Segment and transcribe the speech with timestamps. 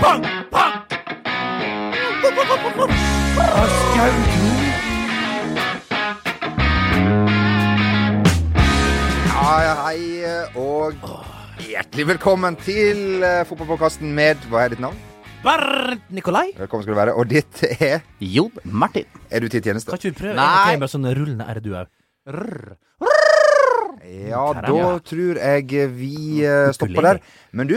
[0.00, 0.72] pang, pang!
[3.36, 4.32] Aschehoug.
[9.36, 10.00] Hei, hei,
[10.58, 11.10] og
[11.62, 14.98] hjertelig velkommen til fotballpåkasten fotballpodkasten med Hva er ditt navn?
[15.44, 16.48] Bernt Nikolai.
[16.58, 17.14] Velkommen skal du være.
[17.14, 19.06] Og ditt er Jobb Martin.
[19.30, 19.92] Er du til tjeneste?
[19.92, 20.74] Kan ikke du prøve Nei.
[20.74, 21.92] en med sånn rullende R, du òg?
[24.26, 27.20] Ja, da tror jeg vi uh, stopper der.
[27.54, 27.76] Men du,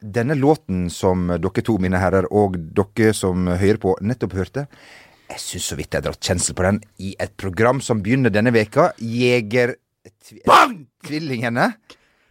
[0.00, 4.66] denne låten som dere to, mine herrer, og dere som hører på, nettopp hørte
[5.28, 8.32] Jeg syns så vidt jeg har dratt kjensel på den i et program som begynner
[8.32, 8.92] denne veka.
[8.98, 9.76] Jeger...
[10.46, 10.86] Bang!
[11.04, 11.72] Tvillingene.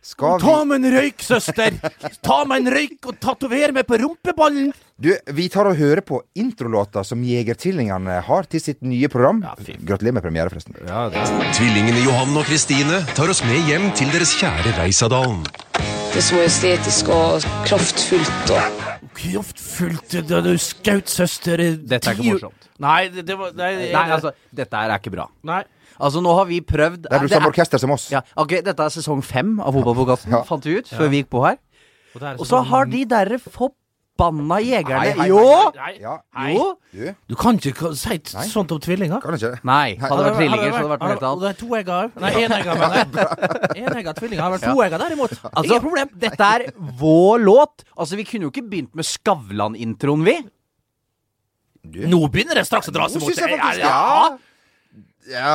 [0.08, 0.46] Skal vi...
[0.46, 1.78] Ta meg en røyk, søster!
[2.24, 4.72] Ta meg en røyk og tatover meg på rumpeballen!
[4.98, 9.44] Du, vi tar og hører på introlåta som Jegertvillingene har til sitt nye program.
[9.44, 9.54] Ja.
[9.92, 10.80] Gratulerer med premiere, forresten.
[11.60, 15.44] Tvillingene Johan og Kristine tar oss med hjem til deres kjære Reisadalen.
[16.14, 18.84] Det er så estetisk og kraftfullt og
[19.18, 22.68] Kraftfullt da du skaut søster Dette er ikke morsomt.
[22.84, 25.28] Nei, det, det var Nei, Nei, altså, dette er ikke bra.
[25.48, 25.62] nei.
[25.98, 28.08] Altså, nå har vi prøvd Det er du samme orkester som oss.
[28.14, 30.44] ja, ok, Dette er sesong fem av Fotballpodkasten, Ja.
[30.46, 31.58] fant vi ut før vi gikk på her.
[32.18, 33.40] Og, Og så har de derre
[34.18, 35.72] forbanna jegerne Hei, hei, hei, Jo!
[35.76, 36.14] Nei, Ja.
[36.50, 36.66] Jo!
[36.92, 38.18] Du, Du kan ikke si
[38.50, 39.22] sånt om tvillinger.
[39.22, 41.42] kan ikke Nei, hadde det vært tvillinger, så hadde det vært noe helt annet.
[41.42, 43.84] det er to egger Nei, egger mener jeg.
[43.88, 44.44] Enegga tvillinger.
[44.44, 45.36] Hadde vært toegga derimot.
[45.52, 46.10] Altså, Ingen problem.
[46.26, 46.66] Dette er
[47.00, 47.86] vår låt.
[47.98, 50.38] Altså, vi kunne jo ikke begynt med Skavlan-introen, vi.
[52.08, 54.38] Nå begynner det straks å dra seg mot jeg faktisk Ja, Ja.
[55.28, 55.52] ja.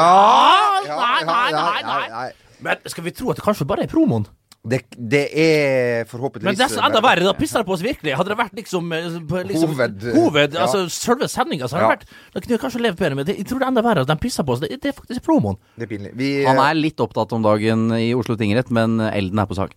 [0.87, 2.09] Ja, Nei, nei, nei.
[2.13, 2.31] nei.
[2.63, 4.25] Men skal vi tro at det kanskje bare er promoen?
[4.63, 7.25] Det, det er forhåpentligvis Men det er enda verre.
[7.27, 8.13] Da pisser de på oss virkelig.
[8.15, 9.09] Hadde det vært liksom, eh,
[9.49, 10.61] liksom Hoved- hoved ja.
[10.69, 11.97] altså selve sendinga, så hadde Ja.
[11.97, 13.37] det vært Da kunne vi kanskje levd bedre med det.
[13.41, 14.61] Jeg tror det er enda verre at de pisser på oss.
[14.63, 15.59] Det, det er faktisk promoen.
[15.77, 16.13] Det er pinlig.
[16.15, 19.75] Vi, Han er litt opptatt om dagen i Oslo tingrett, men elden er på sak.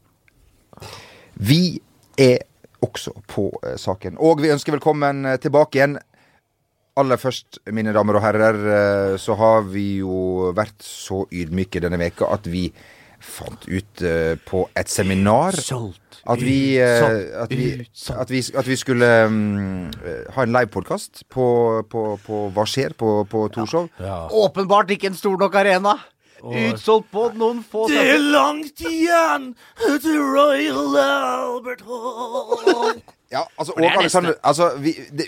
[1.37, 1.79] vi
[2.19, 2.39] er
[2.85, 4.17] også på eh, saken.
[4.21, 5.97] Og vi ønsker velkommen eh, tilbake igjen.
[6.95, 11.97] Aller først, mine damer og herrer, eh, så har vi jo vært så ydmyke denne
[11.99, 12.69] veka at vi
[13.25, 16.21] fant ut uh, på et seminar Solgt.
[16.25, 17.69] at vi, uh, at vi,
[18.15, 21.47] at vi, at vi skulle eh, ha en livepodkast på,
[21.91, 23.89] på, på Hva skjer på, på Torshov.
[23.99, 24.25] Ja.
[24.31, 25.97] Åpenbart ikke en stor nok arena.
[26.45, 29.53] Utsolgt på noen få Det er langt igjen
[30.03, 32.99] til Royal Albert Hall.
[33.33, 35.25] Ja, altså, Alexander, altså vi, det,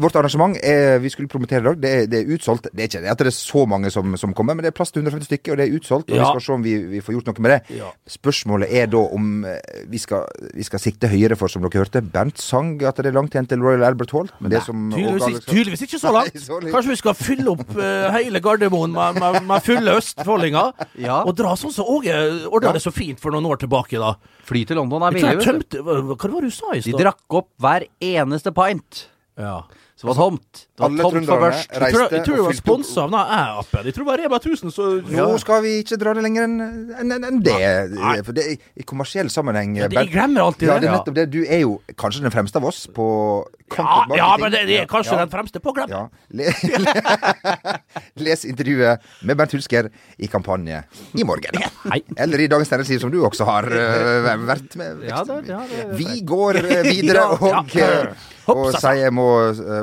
[0.00, 1.78] Vårt arrangement er, vi skulle promotere i dag.
[1.82, 2.68] Det er, det er utsolgt.
[2.72, 4.76] Det er ikke det at det er så mange som, som kommer, men det er
[4.76, 6.10] plass til 150 stykker, og det er utsolgt.
[6.10, 6.22] Og Ja.
[6.24, 7.60] vi skal se om vi, vi får gjort noe med det.
[7.80, 7.90] Ja.
[8.10, 12.02] Spørsmålet er da om eh, vi skal, vi skal sikte høyere, for som dere hørte,
[12.02, 14.28] Bernt sang at det er langt igjen til Royal Albert Hall.
[14.40, 16.34] Men det som Tydeligvis, tydeligvis ikke så langt.
[16.36, 16.60] Nei, så.
[16.70, 20.72] Kanskje vi skal fylle opp uh, hele Gardermoen med, med, med fulle østfoldinger?
[21.00, 21.22] Ja.
[21.24, 22.14] Og dra sånn som Åge
[22.50, 22.76] ordna Ja.
[22.76, 24.14] det så fint for noen år tilbake, da.
[24.50, 27.79] Fly til London er billig, Hva var det du sa i De drakk opp hver
[28.00, 29.06] eneste pint.
[29.40, 29.62] Ja.
[29.96, 30.60] Så det var tomt.
[30.76, 31.70] Det var tomt for børst.
[31.76, 33.14] Jeg tror, jeg tror det var sponsa av
[33.60, 33.84] appen.
[33.84, 36.54] Jeg tror det var Reba 1000, så Nå skal vi ikke dra det lenger enn
[36.64, 37.58] en, en, en det.
[37.92, 38.14] Nei.
[38.24, 40.80] For det er i kommersiell sammenheng Ja, det- Jeg glemmer alltid Ja, det.
[40.80, 41.26] det er nettopp det.
[41.34, 43.44] Du er jo kanskje den fremste av oss på
[43.78, 45.24] Ja, ja, men det, det er kanskje Ja.
[45.24, 45.88] den fremste påglem.
[45.92, 46.06] Ja.
[46.34, 46.50] Le
[48.24, 49.88] Les intervjuet med Bernt Hulsker
[50.18, 50.82] i kampanje
[51.18, 51.60] i morgen.
[51.92, 52.00] Hei.
[52.18, 55.04] Eller i Dagens Næringsliv, som du også har uh, vært med.
[55.08, 57.88] Ja, det- ja, det- Vi går øh, videre og, ja.
[58.02, 58.14] øh,
[58.46, 59.10] og sa, sa.
[59.10, 59.28] må,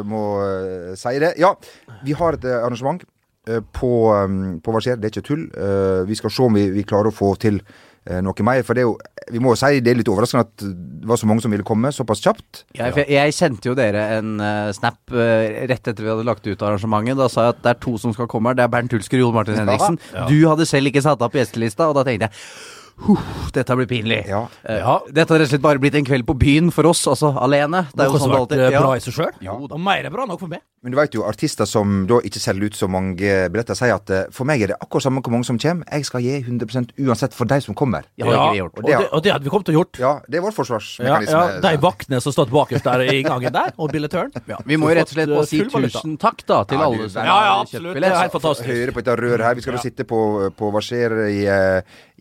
[0.04, 0.24] må
[0.96, 1.34] si det.
[1.40, 1.54] Ja,
[2.04, 3.04] vi har et arrangement
[3.74, 3.92] på,
[4.64, 4.98] på Hva skjer?
[5.00, 5.46] Det er ikke tull.
[6.08, 7.62] Vi skal se om vi, vi klarer å få til
[8.24, 8.64] noe mer.
[8.66, 8.98] For det er jo
[9.34, 11.66] Vi må jo si det er litt overraskende at det var så mange som ville
[11.68, 12.64] komme såpass kjapt.
[12.78, 16.48] Jeg, for jeg sendte jo dere en uh, snap uh, rett etter vi hadde lagt
[16.48, 17.20] ut arrangementet.
[17.20, 18.60] Da sa jeg at det er to som skal komme her.
[18.60, 20.00] Det er Bernt Hulsker og Jon Martin Henriksen.
[20.16, 20.26] Ja.
[20.32, 22.38] Du hadde selv ikke satt opp gjestelista, og da tenkte jeg
[22.98, 23.20] Huh,
[23.54, 24.24] dette blir pinlig.
[24.28, 24.48] Ja.
[24.64, 24.96] Eh, Ja.
[25.14, 27.86] Dette har rett og slett bare blitt en kveld på byen for oss, altså alene.
[27.94, 29.34] Det er jo sånn det alltid vært eh, bra i seg sjøl.
[29.46, 29.54] Ja.
[29.54, 30.62] Og mer er bra nok for meg.
[30.84, 34.10] Men du vet jo, artister som da ikke selger ut så mange billetter, sier at
[34.14, 35.86] eh, for meg er det akkurat samme hvor mange som kommer.
[35.94, 38.06] Jeg skal gi 100% uansett for de som kommer.
[38.18, 40.00] Ja, det og, det, og det hadde vi kommet til å gjort.
[40.02, 41.38] Ja, det er vår forsvarsmekanisme.
[41.38, 44.34] ja, De vaktene som stod bakerst der i gangen der, og billetøren.
[44.50, 46.98] Ja, vi må jo rett og slett bare si tusen takk da til Ja, alle
[46.98, 47.72] du, som Ja, ja, har absolutt.
[47.72, 48.18] kjøpt Det billett.
[48.18, 48.94] er helt fantastisk.
[48.98, 49.56] På dette røret her.
[49.56, 50.22] Vi skal jo sitte på,
[50.58, 51.42] på Hva skjer i,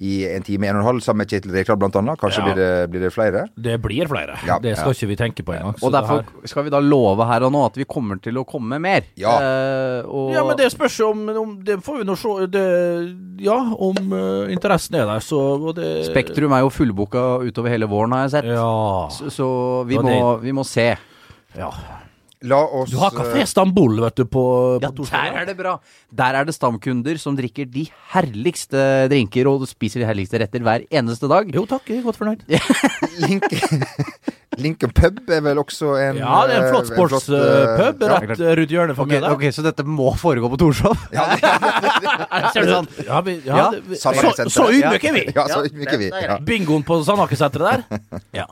[0.04, 2.18] i en time, en halv, sammen med Kjetil Rekdal annet.
[2.18, 2.44] Kanskje Ja.
[2.44, 3.48] blir, det, blir det flere?
[3.56, 4.36] Det blir flere.
[4.46, 4.58] Ja.
[4.58, 5.74] Det skal ikke vi tenke på engang.
[5.82, 8.44] Og derfor her- skal vi da love her og nå at vi kommer til å
[8.46, 9.02] komme mer.
[9.16, 9.36] Ja.
[9.40, 13.16] Eh, og Ja, men det spørs jo om, om Det får vi nå se det,
[13.44, 15.36] Ja, om uh, interessen er der, så
[15.68, 18.44] og det, Spektrum er jo fullboka utover hele våren, har jeg sett.
[18.44, 19.08] Ja.
[19.10, 20.96] Så, så vi, må, det- vi må se.
[21.56, 21.70] ja.
[22.46, 24.44] La oss Du har Kafé Stambol, vet du, på,
[24.82, 25.76] Ja, på der er det bra.
[26.16, 30.86] Der er det stamkunder som drikker de herligste drinker og spiser de herligste retter hver
[30.90, 31.50] eneste dag.
[31.54, 32.46] Jo takk, jeg er godt fornøyd.
[33.24, 33.46] Link,
[34.60, 38.06] Lincoln pub er vel også en Ja, det er en flott eh, flott, sportspub uh,
[38.06, 38.20] ja.
[38.22, 41.02] rett eh, rundt hjørnet for okay, meg ok, Så dette må foregå på Torshov?
[41.14, 41.26] Ja,
[42.54, 42.88] Ser du sånn?
[43.04, 44.14] Ja, vi, ja, Ja, så,
[44.52, 45.26] så ydmyke er vi!
[45.34, 46.10] Ja, så ydmyke er vi.
[46.12, 46.38] Ja.
[46.46, 48.20] Bingoen på Sandhakesenteret der.
[48.36, 48.46] Ja.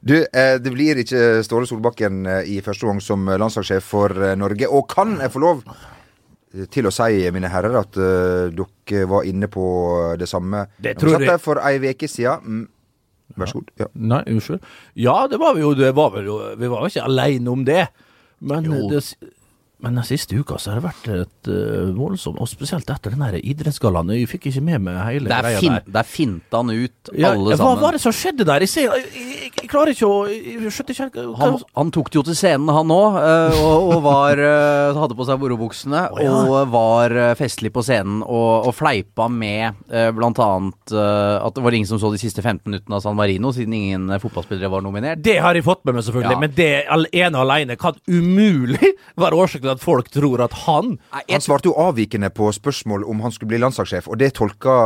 [0.00, 4.36] Du, eh, det blir ikke Ståle Solbakken eh, i første omgang som landslagssjef for eh,
[4.38, 4.68] Norge.
[4.70, 5.62] Og kan jeg få lov
[6.72, 9.66] til å si, mine herrer, at dere var inne på
[10.16, 11.40] det samme Det vi tror jeg.
[11.42, 12.46] for ei uke siden.
[12.46, 12.62] Mm.
[13.36, 13.72] Vær så god.
[13.82, 13.88] Ja.
[13.92, 14.62] Nei, unnskyld.
[14.94, 15.74] Ja, det var vi jo.
[15.76, 17.82] Det var vel jo vi var jo ikke alene om det.
[18.38, 19.02] Men, det,
[19.86, 23.40] men den siste uka så har det vært et uh, voldsomt Og spesielt etter den
[23.40, 24.10] idrettsgallaen.
[24.16, 25.88] Jeg fikk ikke med meg hele Der, greia fin, der.
[25.98, 27.82] der finta han ut Ja, alle hva sammen.
[27.84, 28.64] var det som skjedde der?
[28.66, 32.20] Jeg, ser, jeg, jeg, jeg klarer ikke å Jeg skjønner ikke Han, han tok det
[32.20, 33.18] jo til scenen, han òg,
[33.56, 36.32] og, og var eh, hadde på seg morobuksene Oh, ja.
[36.32, 41.56] og var eh, festlig på scenen og, og fleipa med eh, blant annet eh, at
[41.56, 44.20] det var ingen som så de siste 15 minuttene av San Marino, siden ingen eh,
[44.22, 45.22] fotballspillere var nominert.
[45.24, 46.36] Det har jeg fått med meg, selvfølgelig.
[46.36, 46.42] Ja.
[46.42, 48.92] Men det ene alene kan umulig
[49.22, 53.04] være årsaken til at folk tror at han Nei, Han svarte jo avvikende på spørsmål
[53.06, 54.76] om han skulle bli landslagssjef, og det tolka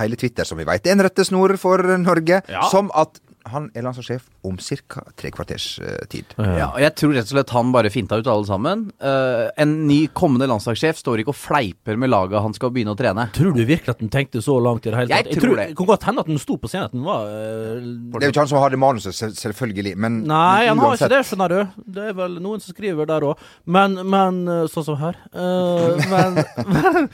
[0.00, 2.62] hele Twitter, som vi veit en rettesnor for Norge, Ja.
[2.70, 3.20] som at
[3.52, 5.02] han er landslagssjef om ca.
[5.18, 6.34] tre kvarters eh, tid.
[6.38, 8.86] Ja, og jeg tror rett og slett han bare finta ut alle sammen.
[9.02, 12.98] Uh, en ny kommende landslagssjef står ikke og fleiper med laget han skal begynne å
[12.98, 13.28] trene.
[13.36, 15.40] Tror du virkelig at han tenkte så langt i det hele Jeg tatt?
[15.42, 15.68] tror det.
[15.70, 18.28] Det kan godt hende at han sto på scenen at han var uh, Det er
[18.28, 21.22] jo ikke han som har det manuset, selv- selvfølgelig, men Nei, han har ikke det,
[21.30, 21.82] skjønner du.
[21.98, 23.46] Det er vel noen som skriver der òg.
[23.66, 25.18] Men, men Sånn som her.
[25.34, 27.10] Uh, men men,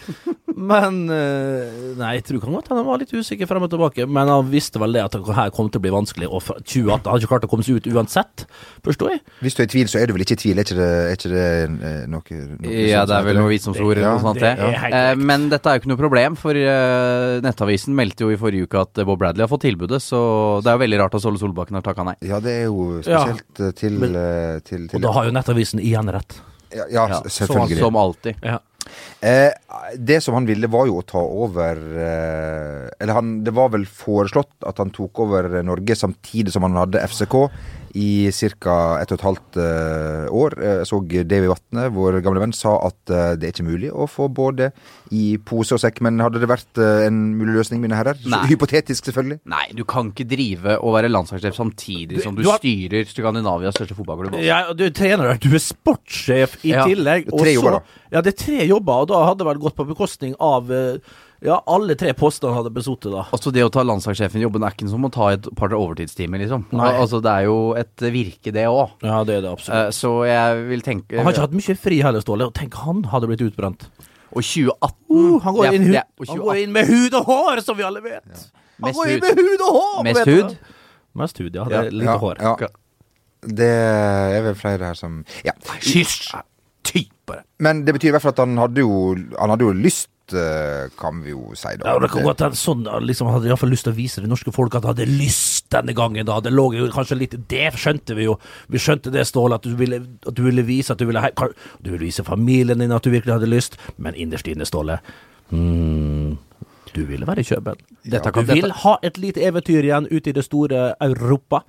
[0.56, 1.00] men
[1.98, 4.06] Nei, jeg tror kan godt hende han var litt usikker frem og tilbake.
[4.08, 6.21] Men han visste vel det at det her kom til å bli vanskelig.
[6.28, 8.44] Og 2018 han hadde ikke klart å komme seg ut uansett,
[8.86, 9.22] forstår jeg.
[9.44, 10.60] Hvis du er i tvil, så er du vel ikke i tvil?
[10.60, 13.96] Er ikke det, er ikke det eh, noe, noe Ja, det er vel noe visdomsord
[13.96, 14.40] eller noe sånt.
[14.42, 14.70] det det.
[14.76, 14.92] ja.
[15.00, 18.68] Eh, men dette er jo ikke noe problem, for eh, Nettavisen meldte jo i forrige
[18.68, 20.22] uke at Bob Bradley har fått tilbudet, så
[20.62, 22.16] det er jo veldig rart at Ståle Solbakken har takka nei.
[22.26, 23.74] Ja, det er jo spesielt ja.
[23.82, 24.18] til, Men-
[24.66, 26.40] til, til Og da har jo Nettavisen igjen rett.
[26.72, 27.78] Ja, ja, selvfølgelig.
[27.82, 28.38] Som alltid.
[28.40, 28.58] Ja.
[29.20, 29.50] Eh,
[29.96, 33.84] det som han ville, var jo å ta over eh, Eller han, det var vel
[33.86, 37.36] foreslått at han tok over Norge samtidig som han hadde FCK
[37.94, 38.98] i ca.
[39.02, 40.54] ett og et halvt eh, år.
[40.58, 43.90] Eh, Jeg så Davy Vatne, vår gamle venn, sa at eh, det er ikke mulig
[43.92, 44.70] å få både
[45.12, 46.00] i pose og sekk.
[46.00, 48.16] Men hadde det vært eh, en mulig løsning, mine herrer?
[48.22, 48.46] Så Nei.
[48.48, 49.40] Hypotetisk, selvfølgelig.
[49.52, 53.76] Nei, du kan ikke drive og være landslagssjef samtidig som du, du har- styrer Skandinavias
[53.76, 54.38] største fotballklubb.
[54.42, 56.86] Ja, du er trener, du er sportssjef i Ja.
[56.88, 57.28] tillegg.
[57.28, 58.00] Tre og så- jobber, da.
[58.12, 60.96] Ja, det er tre jobber, og da hadde det vel gått på bekostning av eh,
[61.42, 63.24] Ja, alle tre postene hadde besittet da.
[63.34, 66.68] Altså Det å ta landslagssjefen-jobben er ikke som å ta et par overtidstimer, liksom.
[66.78, 66.92] Nei.
[67.02, 68.92] Altså Det er jo et virke, det òg.
[69.02, 69.96] Ja, det er det absolutt.
[69.98, 72.46] så jeg vil tenke Han har ikke hatt mye fri heller, Ståle.
[72.46, 73.88] Og tenk, han hadde blitt utbrent.
[74.32, 77.14] Og 2018 Uh, han, går er- inn, ja, og er- han går inn med hud
[77.18, 78.22] og hår, som vi alle vet.
[78.80, 79.98] Han Mest går inn med hud og hår!
[80.06, 80.54] Mest hud?
[81.20, 81.64] Mest hud, ja.
[81.68, 82.40] Det er lite Ja, hår.
[82.40, 82.68] ja.
[83.42, 85.52] Det er vel flere her som Ja.
[85.82, 86.30] Hysj!
[86.82, 87.42] Typere.
[87.60, 90.88] Men det betyr i hvert fall at han hadde jo, han hadde jo lyst, eh,
[90.98, 91.76] kan vi jo si.
[91.76, 94.20] da Ja, og det kan godt hende sånn liksom, hadde iallfall lyst til å vise
[94.22, 96.24] det norske folk at han hadde lyst denne gangen.
[96.26, 98.38] da Det lå jo kanskje litt Det skjønte vi jo.
[98.68, 101.20] Vi skjønte det, Ståle, at du ville, at du ville vise at du ville
[101.82, 105.00] Du ville vise familien din at du virkelig hadde lyst, men innerst inne, Ståle
[105.50, 106.38] mm,
[106.94, 107.76] Du ville være i Kjøben.
[108.04, 111.62] Dette Du kan- vil dette- ha et lite eventyr igjen ute i det store Europa,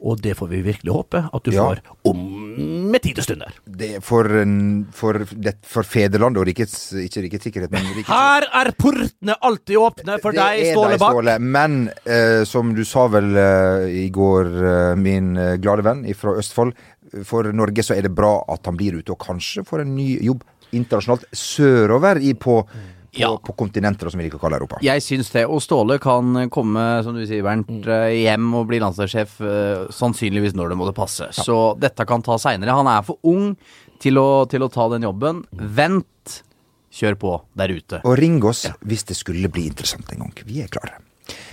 [0.00, 1.66] og det får vi virkelig håpe at du Ja.
[1.68, 2.20] får om
[2.90, 3.42] med tid og
[3.78, 4.26] Det er for,
[4.92, 5.18] for,
[5.62, 10.32] for fedrelandet og rikets Ikke rikets sikkerhet, men rikets Her er portene alltid åpne for
[10.32, 11.14] Det deg, Ståle Bakk.
[11.14, 11.38] Ståle.
[11.40, 16.34] Men eh, som du sa vel eh, i går, eh, min eh, glade venn fra
[16.40, 16.74] Østfold,
[17.26, 20.12] for Norge så er det bra at han blir ute og kanskje får en ny
[20.22, 22.60] jobb internasjonalt sørover i, på,
[23.12, 23.30] på, Ja.
[23.36, 24.78] på kontinenter, som vi liker å kalle Europa.
[24.82, 25.44] Jeg syns det.
[25.50, 30.54] Og Ståle kan komme, som du sier, Bernt, eh, hjem og bli landslagssjef eh, sannsynligvis
[30.54, 31.28] når det måtte passe.
[31.34, 32.70] Så dette kan ta seinere.
[32.76, 33.56] Han er for ung
[34.00, 35.44] til å, til å ta den jobben.
[35.52, 36.06] Vent.
[36.90, 38.00] Kjør på der ute.
[38.04, 40.32] Og ring oss hvis det skulle bli interessant en gang.
[40.44, 40.96] Vi er klare.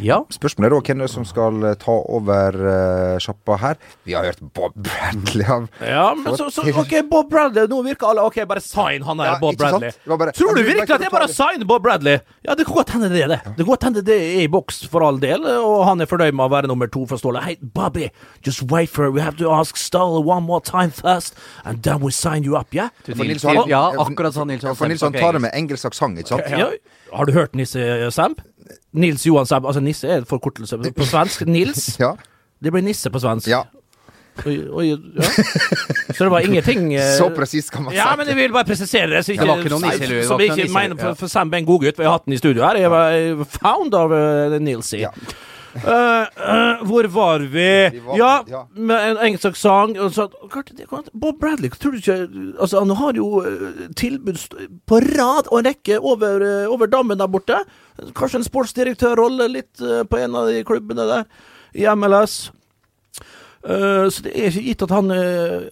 [0.01, 0.19] Ja.
[0.33, 3.77] Spørsmålet er da hvem det som skal eh, ta over uh, sjappa her.
[4.07, 5.67] Vi har hørt Bob Bradley Han.
[5.81, 7.67] Ja, men så, så ok, Bob Bradley.
[7.69, 9.57] Nå virker alle Ok, bare sign han der, Ja, Bob?
[9.57, 9.91] Bradley.
[10.07, 12.19] Bare- Tror du virkelig at jeg bare signer Bob Bradley?
[12.47, 13.39] Ja, det kan godt hende det er det.
[13.45, 16.33] Det kan godt hende det er i boks for all del, og han er fornøyd
[16.37, 17.41] med å være nummer to for Ståle.
[17.45, 18.09] Hei, Bobby,
[18.45, 19.13] just wait for it.
[19.17, 22.73] We have to ask Ståle one more time first, and then we sign you up,
[22.73, 22.89] yeah?
[23.05, 24.77] For Nils, Nils ja, akkurat sånn Nils Hansen.
[24.79, 26.51] For Nilsson tar det med engelsk aksent, ikke sant?
[26.51, 26.69] Ja.
[27.13, 28.41] Har du hørt Nisse Samp?
[28.93, 31.45] Nils Johan Sæbø Altså, Nisse er en forkortelse på svensk.
[31.47, 31.89] Nils.
[32.03, 32.13] Ja.
[32.63, 33.47] Det blir Nisse på svensk.
[33.47, 33.63] ja.
[34.45, 35.29] Oi, oi, ja.
[36.13, 37.97] Så det var ingenting eh, Så presist kan man si.
[37.97, 38.35] Ja, men det.
[38.35, 39.23] jeg vil bare presisere det.
[39.25, 41.19] Så ikke, Det var ikke noen nisselue, det var Som ikke ikke mener nisselue, for,
[41.23, 42.77] for Sam Ben Godgutt, vi har hatt den i studio her.
[42.77, 44.99] Jeg var eh, found av uh, Nilsi.
[45.01, 45.09] Ja.
[45.77, 47.67] Eh, eh, hvor var vi?
[48.05, 48.61] Var- ja, ja.
[48.73, 49.95] med en engelsk sang.
[51.13, 52.17] Bob Bradley, tror du ikke
[52.59, 54.37] Altså, Han har jo eh, tilbud
[54.87, 57.61] på rad og rekke over, over dammen der borte.
[58.13, 59.77] Kanskje en sportsdirektørrolle litt
[60.09, 61.25] på en av de klubbene der
[61.77, 62.51] i MLS.
[63.67, 65.11] Eh, så det er ikke gitt at han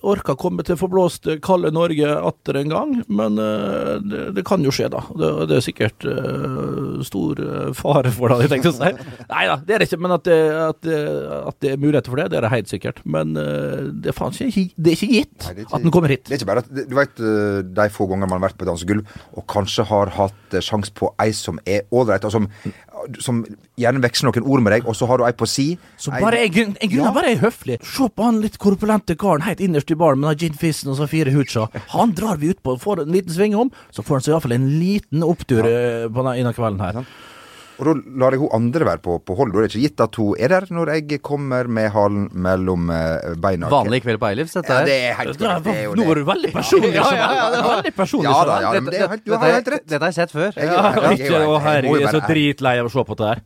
[0.05, 4.63] orker å komme til forblåst kalde Norge atter en gang, men eh, det, det kan
[4.65, 5.01] jo skje, da.
[5.15, 8.91] Det, det er sikkert eh, stor eh, fare for det, hadde jeg tenkt å si.
[9.31, 10.99] Nei da, det er det ikke, men at det, at, det,
[11.51, 13.01] at det er muligheter for det, det er det helt sikkert.
[13.07, 15.95] Men eh, det, er faen ikke, det er ikke gitt Nei, er ikke- at den
[15.95, 16.25] kommer hit.
[16.27, 18.67] Det er ikke bare at Du vet eh, de få ganger man har vært på
[18.69, 22.45] dansegulv og kanskje har hatt sjanse sjans på ei som er ålreit, og som,
[23.23, 23.41] som
[23.79, 25.65] gjerne veksler noen ord med deg, og så har du ei på si.
[26.01, 27.11] Så bare jeg, jeg, jeg Ja.
[27.15, 27.77] bare er høflig.
[27.85, 31.07] Se på han litt korpulente karen helt innerst i baren med den ginfissen og så
[31.11, 31.67] fire hoocha.
[31.93, 34.67] Han drar vi utpå, får en liten sving om, så får han seg iallfall en
[34.79, 36.09] liten opptur ja.
[36.09, 37.05] på denne, innen kvelden her.
[37.79, 39.51] Og da lar jeg hun andre være på, på hold.
[39.51, 42.89] Da er det ikke gitt at hun er der når jeg kommer med halen mellom
[42.93, 43.67] eh, beina.
[43.71, 45.63] Vanlig kveld på Eilifs, dette Ja, det er helt Det korrekt.
[45.65, 46.91] Det er jo Nå var du veldig personlig.
[46.95, 47.51] Ja, ja, ja, Samuel.
[47.55, 48.29] det var- Veldig personlig.
[48.31, 49.85] Ja da, ja, men det er helt, du har helt rett.
[49.85, 50.51] Dette har jeg sett før.
[50.55, 53.05] Jeg, jeg, jeg, jeg, ikke, å jeg, herregud, jeg er så dritlei av å se
[53.11, 53.43] på det her.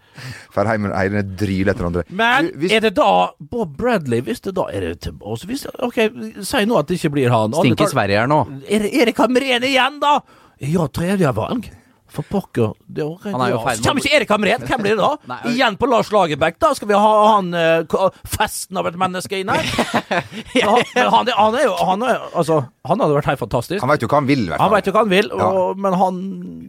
[0.54, 2.04] For heimen ene dryler etter den andre.
[2.22, 3.10] Men Du, hvis- er det da
[3.40, 5.98] Bob Bradley Hvis det da er det til oss hvis, OK,
[6.46, 7.54] si nå at det ikke blir han.
[7.58, 8.44] Stinker Sverige her nå.
[8.70, 10.20] Er det Erik Hamren igjen, da?
[10.60, 11.70] Ja, tredjevalg.
[12.14, 12.74] For pokker.
[12.88, 13.64] Det er Han er jo ja.
[13.68, 14.66] feil Kommer ikke Erik Hamret?
[14.66, 15.12] Hvem blir det da?
[15.32, 16.72] Nei, Igjen på Lars Lagerbäck, da?
[16.78, 19.70] Skal vi ha han uh, festen av et menneske inn her?
[20.62, 23.80] ja, men han, han er jo han er, Altså, han hadde vært helt fantastisk.
[23.84, 24.76] Han veit jo hva han vil, i hvert Han fall.
[24.80, 26.18] veit jo hva han vil, og, men han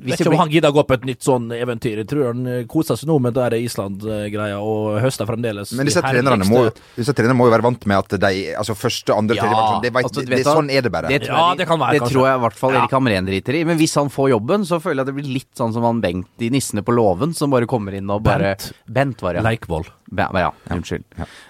[0.04, 1.96] vet ikke om blir- han gidder å gå på et nytt sånn eventyr.
[2.04, 5.72] Jeg tror han eh, koser seg nå med det der Island-greia og høster fremdeles.
[5.76, 6.62] Men disse trenerne, må,
[6.96, 9.82] disse trenerne må jo være vant med at de Altså første, andre, Ja, tredje valg,
[9.82, 10.54] det, vet- altså, det, vet det?
[10.54, 11.08] Sånn er det bare.
[11.08, 12.14] Det tror, Ja, det kan være, det kanskje.
[12.14, 13.64] tror jeg i hvert fall Erik Hamren driter i.
[13.64, 16.44] Men hvis han får jobben, så føler jeg det blir litt sånn som han Bengt
[16.44, 18.72] i Nissene på låven, som bare kommer inn og bare Bent.
[18.86, 19.42] Bent var det.
[19.42, 19.48] ja.
[19.50, 19.86] Leikvoll.
[20.10, 21.04] Be- Ja, unnskyld.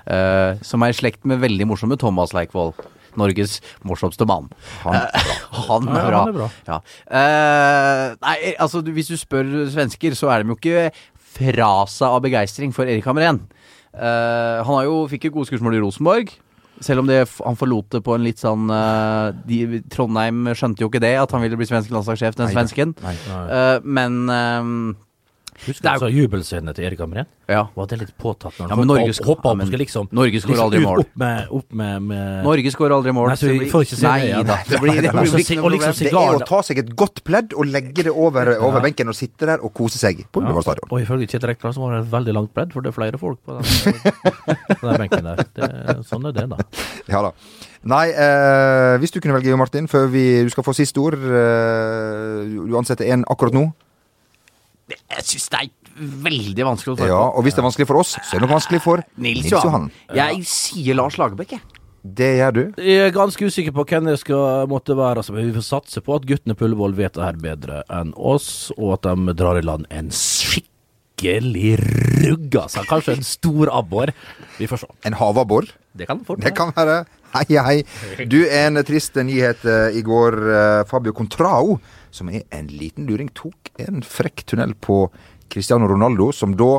[0.07, 2.75] Eh, som er i slekt med veldig morsomme Thomas Leikvoll.
[3.19, 4.51] Norges morsomste mann.
[4.85, 5.31] Han er Eh,
[5.71, 6.21] han er Ja, bra.
[6.21, 6.51] han er bra.
[6.69, 6.81] Ja.
[7.11, 10.91] Eh, nei, altså hvis du spør svensker, så er de jo ikke
[11.31, 13.43] fra seg av begeistring for Erik Hamren.
[13.91, 16.31] Uh, han har jo, fikk jo gode skussmål i Rosenborg.
[16.81, 20.89] Selv om det, han forlot det på en litt sånn uh, de, Trondheim skjønte jo
[20.89, 22.57] ikke det, at han ville bli svensk landslagssjef, den Neida.
[22.57, 22.95] svensken.
[23.05, 23.13] Nei.
[23.29, 24.71] Eh, men eh,
[25.61, 27.27] Husker Det er du altså jubelscenen til Erik Amren?
[27.51, 27.65] ja.
[27.75, 29.69] Var det litt påtatt når Ja, han men hoppa opp, hoppa ja, opp men og
[29.71, 31.01] skulle liksom Norge skårer aldri ut- mål.
[31.03, 33.29] Opp med, opp med, med Norge skårer aldri mål.
[33.29, 35.99] Nei, så vi får ikke se det Nei det blir, det blir noe liksom.
[36.07, 39.19] Det er å ta seg et godt pledd og legge det over, over benken og
[39.19, 40.89] sitte der og kose seg på Ullevål stadion.
[40.95, 43.19] Og ifølge Kjetil Rekdal så var det et veldig langt pledd, for det er flere
[43.21, 43.67] folk på den,
[44.81, 45.45] på den benken der.
[45.61, 46.63] Det, sånn er det, da.
[47.13, 47.35] Ja da.
[47.91, 52.51] Nei, eh, hvis du kunne velge, Martin, før vi, du skal få siste ord eh,
[52.69, 53.67] Du ansetter en akkurat nå.
[54.91, 55.71] Jeg syns det er
[56.25, 58.47] veldig vanskelig å svare Ja, og hvis det er vanskelig for oss, så er det
[58.47, 59.91] nok vanskelig for Nils, Nils Johan.
[60.17, 61.61] Jeg sier Lars Lagerbäck, jeg.
[62.01, 62.61] Det gjør du.
[62.81, 65.21] Jeg er ganske usikker på hvem det skal måtte være.
[65.21, 68.15] Altså, men vi får satse på at guttene på Ullevål vet det her bedre enn
[68.17, 71.75] oss, og at de drar i land en skikkelig
[72.25, 72.87] rugg, altså.
[72.89, 74.15] Kanskje en stor abbor.
[74.57, 74.91] Vi får se.
[75.11, 75.69] En havabbor.
[75.93, 77.03] Det kan fort Det kan være.
[77.35, 77.77] Hei, hei.
[78.27, 80.39] Du, en trist nyhet eh, i går.
[80.51, 81.77] eh, Fabio Contrao,
[82.15, 85.05] som er en liten luring, tok en frekk tunnel på
[85.51, 86.79] Cristiano Ronaldo, som da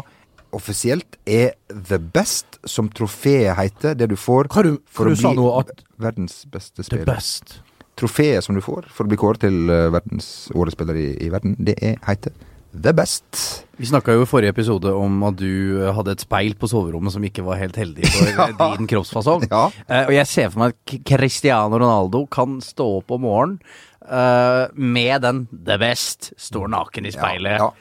[0.56, 3.96] offisielt er the best, som trofeet heter.
[3.96, 7.08] Det du får du, for du å bli verdens beste the spiller.
[7.08, 7.62] best
[8.00, 11.28] Trofeet som du får for å bli kåret til eh, verdens årets spiller i, i
[11.30, 12.34] verden, det er, heter
[12.74, 13.66] the best.
[13.78, 17.12] Vi snakka jo i forrige episode om at du eh, hadde et speil på soverommet
[17.14, 18.48] som ikke var helt heldig for ja.
[18.78, 19.48] din kroppsfasong.
[19.52, 19.66] Ja.
[19.90, 23.60] Uh, og jeg ser for meg at Cristiano Ronaldo kan stå opp om morgenen
[24.08, 27.58] uh, med den 'the best', står naken i speilet.
[27.60, 27.72] Ja,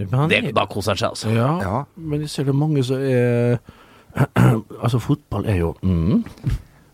[0.00, 1.28] Men Det, er- da koser han seg, altså.
[1.34, 1.84] Ja, Ja.
[1.96, 3.58] men jeg ser det mange som er
[4.82, 6.24] Altså, fotball er jo mm,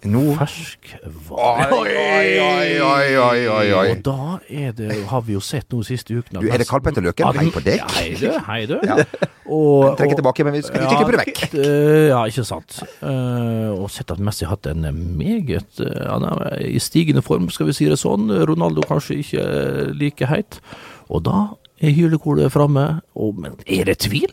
[0.07, 1.67] Nå ferskvare.
[1.75, 3.87] Oi, oi, oi, oi, oi, oi.
[3.93, 6.67] Og da er det, har vi jo sett noe siste uken at Du, er det?
[7.19, 7.83] Ja, Hei på deg.
[7.97, 8.77] Hei du, hei du.
[9.47, 11.43] Og, Trekker tilbake, men vi skal ikke klippe det vekk.
[12.13, 12.79] ja, ikke sant.
[13.01, 14.87] Eh, og sett at Messi har hatt en
[15.19, 18.31] meget eh, Han er i stigende form, skal vi si det sånn.
[18.49, 20.61] Ronaldo kanskje ikke eh, like heit.
[21.11, 21.49] Og da
[21.83, 22.87] er hylekolet framme.
[23.43, 24.31] Men er det tvil?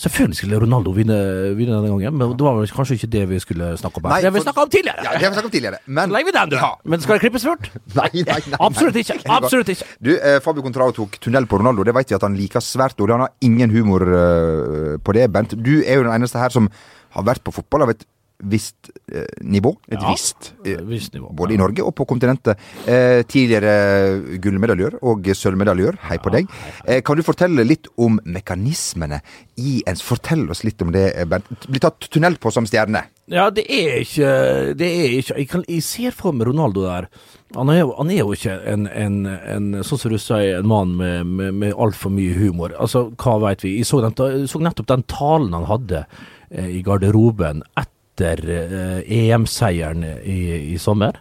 [0.00, 1.16] Selvfølgelig skulle Ronaldo vinne,
[1.58, 4.06] vinne denne gangen, men det var vel kanskje ikke det vi skulle snakke om.
[4.06, 4.14] her.
[4.14, 5.04] Nei, det har vi snakka om tidligere!
[5.04, 5.80] Ja, det har vi om tidligere.
[5.98, 6.56] Men Legg vi den, du.
[6.56, 6.70] Ja.
[6.88, 7.68] Men skal det klippes fort?
[7.98, 8.60] Nei, nei, nei, nei.
[8.64, 9.18] Absolutt ikke.
[9.34, 9.88] Absolutt ikke.
[10.00, 11.84] Du, eh, Fabio Contrao tok tunnel på Ronaldo.
[11.84, 13.18] Det vet vi at han liker svært dårlig.
[13.18, 15.52] Han har ingen humor uh, på det, Bent.
[15.58, 16.70] Du er jo den eneste her som
[17.16, 18.06] har vært på fotball av et
[18.42, 19.74] visst eh, nivå.
[19.88, 20.10] Et Ja.
[20.10, 20.52] visst.
[20.64, 21.30] eh, visst nivå.
[21.36, 22.56] Både i Norge og på kontinentet.
[22.86, 26.48] Eh, tidligere gullmedaljør og sølvmedaljør, hei på deg.
[26.86, 29.20] Eh, kan du fortelle litt om mekanismene
[29.60, 31.66] i ens Fortell oss litt om det, eh, Bernt.
[31.68, 33.04] Blir tatt tunnel på som stjerne.
[33.30, 37.06] Ja, det er ikke Det er ikke Jeg, kan, jeg ser for meg Ronaldo der.
[37.54, 40.96] Han er, han er jo ikke en, en, en sånn som du sier, en mann
[40.96, 42.74] med, med, med altfor mye humor.
[42.78, 43.76] Altså, hva veit vi?
[43.78, 46.04] Jeg så, den, jeg så nettopp den talen han hadde
[46.50, 51.20] eh, i garderoben etter eh, EM-seieren i, i sommer.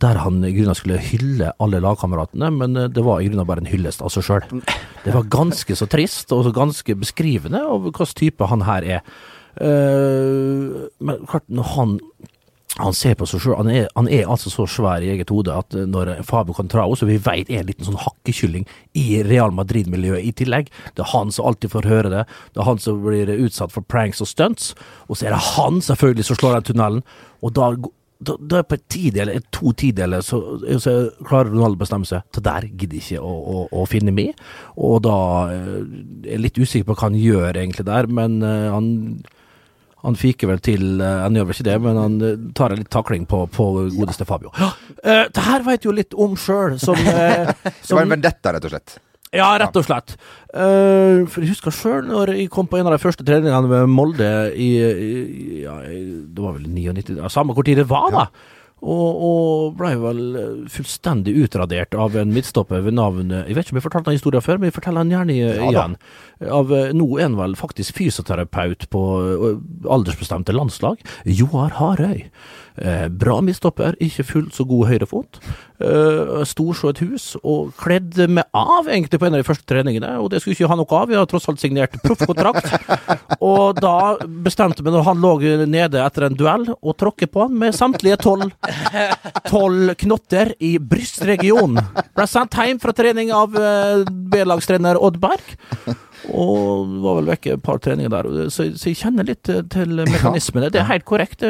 [0.00, 3.64] Der han i grunnen skulle hylle alle lagkameratene, men eh, det var i grunnen bare
[3.64, 4.62] en hyllest av seg sjøl.
[5.04, 9.04] Det var ganske så trist, og ganske beskrivende over hvilken type han her er.
[9.60, 11.96] Eh, men klart, når han
[12.80, 15.74] han ser på seg selv, han han er altså så svær i eget hode at
[15.76, 18.66] eh, når Fabio Contrao, som vi vet er en liten sånn hakkekylling
[18.98, 22.68] i Real Madrid-miljøet i tillegg, det er han som alltid får høre det, det er
[22.68, 24.74] han som blir utsatt for pranks og stunts,
[25.08, 27.02] og så er det han selvfølgelig som slår den tunnelen,
[27.40, 27.70] og da,
[28.20, 30.40] da, da på et tidel, et to tideler, så,
[30.82, 34.40] så klarer Ronaldo å bestemme seg, Det der gidder ikke å, å, å finne med,
[34.76, 35.18] og da
[35.54, 35.76] eh,
[36.24, 38.90] er jeg litt usikker på hva han gjør egentlig der, men eh, han
[40.02, 42.80] han fiker vel til eh, Han gjør vel ikke det, men han eh, tar en
[42.80, 44.52] litt takling på, på godeste Fabio.
[44.58, 44.72] Ja,
[45.04, 48.68] eh, det her vet jo litt om sjøl, som, eh, Det var en vendetta, rett
[48.68, 48.98] og slett.
[49.30, 50.16] Ja, rett og slett.
[50.50, 53.92] Uh, for jeg husker sjøl når jeg kom på en av de første treningene med
[53.92, 58.24] Molde i, i ja, Det var vel 99, ja, samme hvor tid det var, da.
[58.80, 63.74] Og, og blei vel eh, fullstendig utradert av en midtstopper ved navn Jeg vet ikke
[63.74, 65.98] om jeg fortalte den historien før, men jeg forteller den gjerne Ja igjen.
[66.48, 69.60] Av eh, nå er han vel faktisk fysioterapeut på eh,
[69.92, 71.04] aldersbestemte landslag.
[71.28, 72.24] Joar Harøy.
[72.80, 75.40] Eh, bra midtstopper, ikke fullt så god høyrefot.
[75.84, 79.68] Eh, stor så et hus, og kledd meg av egentlig på en av de første
[79.68, 80.14] treningene.
[80.22, 82.70] Og det skulle ikke ha noe av, vi har tross alt signert proffkontrakt.
[83.50, 85.34] og da bestemte vi, når han lå
[85.68, 88.48] nede etter en duell, å tråkke på han med samtlige tolv
[89.48, 91.82] tolv knotter i brystregionen.
[92.16, 95.56] Ble sendt hjem fra trening av eh, B-lagstrener Odd Berg.
[96.28, 100.68] Og var vel vekke et par treninger der, så, så jeg kjenner litt til mekanismene.
[100.72, 101.44] Det er helt korrekt.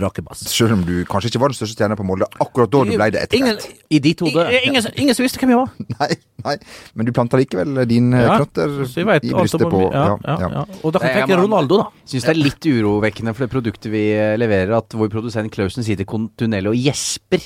[0.00, 0.44] Rakebass.
[0.50, 3.08] Selv om du kanskje ikke var den største stjerna på Molde akkurat da du ble
[3.14, 3.66] det etter hvert.
[3.90, 4.46] I ditt hode.
[4.46, 5.72] ingen, ingen, ingen som visste hvem jeg var.
[6.00, 6.10] Nei,
[6.46, 6.54] nei,
[6.96, 10.62] men du planta likevel din eh, Ja, knotter i brystet på, på ja, ja, ja.
[10.80, 12.04] Og da kan jeg tenke Ronaldo, da.
[12.08, 15.84] Syns det er litt urovekkende for det produktet vi eh, leverer, at vår produsent Klausen
[15.84, 17.44] sitter kontinuerlig og gjesper.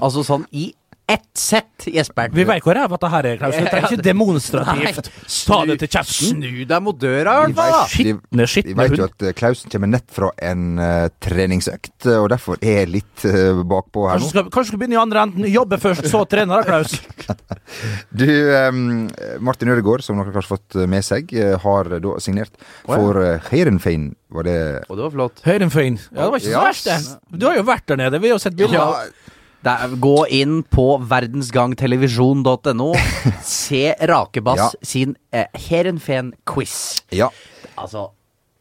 [0.00, 0.68] Altså sånn i
[1.08, 2.32] ett sett Jesper.
[2.34, 3.54] Vi vet hvor ræva dette her er, Klaus.
[3.54, 5.10] Jeg trenger ikke demonstrativt
[5.46, 6.40] ta det til kjeften.
[6.40, 8.16] Snu deg mot døra, i Vi hvert fall!
[8.40, 12.26] vet- vi- vet jo at eh, Klausen kommer nett fra en uh, treningsøkt, eh, og
[12.32, 14.32] derfor er litt uh, bakpå her Kanskje nå.
[14.34, 15.46] skal, kanskje skal begynne i andre enden.
[15.52, 16.96] Jobbe først, så trene, da, Klaus.
[18.16, 19.06] Du, um,
[19.46, 22.54] Martin Ødegaard, som dere kanskje har fått med seg, har da signert
[22.86, 24.10] for uh, Heirenfein.
[24.34, 25.42] var det Og det var flott.
[25.46, 25.98] Heirenfein.
[26.10, 26.66] Ja, det var ikke så Ja.
[26.66, 27.38] verst, det.
[27.40, 28.20] Du har jo vært der nede.
[28.22, 28.78] Vi har jo sett bilder.
[28.78, 29.32] Ja,
[29.64, 32.90] Det er, gå inn på verdensgangtelevisjon.no.
[33.42, 34.68] Se Rakebass Ja.
[34.82, 37.02] sin eh, Heerenveen-quiz.
[37.12, 37.30] ja.
[37.76, 38.06] Altså,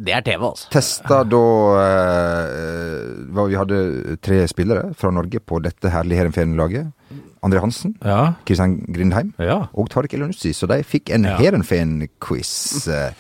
[0.01, 0.65] det er TV, altså.
[0.73, 1.39] Testa da
[1.79, 6.89] eh, Vi hadde tre spillere fra Norge på dette herlige Heerenveen-laget.
[7.45, 8.34] André Hansen, Ja.
[8.47, 9.67] Kristian Grindheim ja.
[9.73, 11.36] og Tariq Elunussi, så de fikk en Ja.
[11.38, 12.88] Heerenveen-quiz.
[12.89, 13.12] Eh,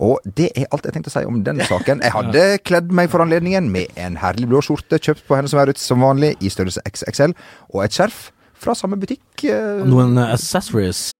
[0.00, 2.00] Og det er alt jeg tenkte å si om den saken.
[2.02, 5.60] Jeg hadde kledd meg for anledningen med en herlig blå skjorte kjøpt på Hennes og
[5.60, 7.34] Maurits som vanlig, i størrelse XXL,
[7.74, 9.20] og et skjerf fra samme butikk.
[9.44, 11.10] eh, Noen eh, accessories.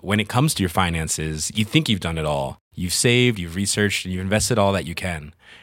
[0.00, 2.58] when it comes to your finances, you think you've done it all.
[2.76, 5.34] You've saved, you've researched, and you've invested all that you can.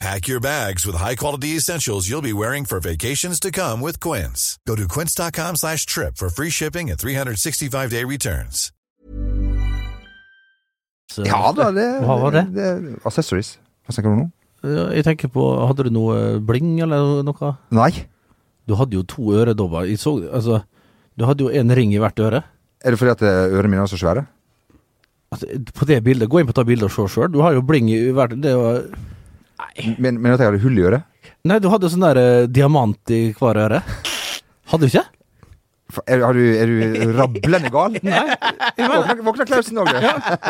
[0.00, 4.58] Pack your bags with high-quality essentials you'll be wearing for vacations to come with Quince.
[4.66, 8.72] Go to quince.com slash trip for free shipping and 365-day returns.
[11.10, 12.44] Så- Ja da, det, Hva var det?
[12.54, 13.56] det Accessories.
[13.86, 14.30] Hva tenker du nå?
[14.92, 17.56] Jeg tenker på, hadde du noe bling eller noe?
[17.70, 18.06] Nei.
[18.68, 19.86] Du hadde jo to øredobber.
[19.88, 20.60] Jeg så, altså,
[21.16, 22.42] du hadde jo en ring i hvert øre.
[22.84, 24.26] Er det fordi at eh, ørene mine er så svære?
[25.32, 27.32] Altså, på det bildet, Gå inn på ta bildet og se sjøl.
[27.32, 28.82] Du har jo bling i hvert det var,
[29.98, 31.04] Men, men at jeg hadde hull i øret?
[31.46, 33.82] Nei, du hadde sånn der eh, diamant i hver øre.
[34.72, 35.04] Hadde du ikke?
[35.86, 37.94] Fa- Er, har du, er du rablende gal?
[38.02, 38.22] Nei.
[38.74, 40.08] Våkna, våkna Klausen òg, du.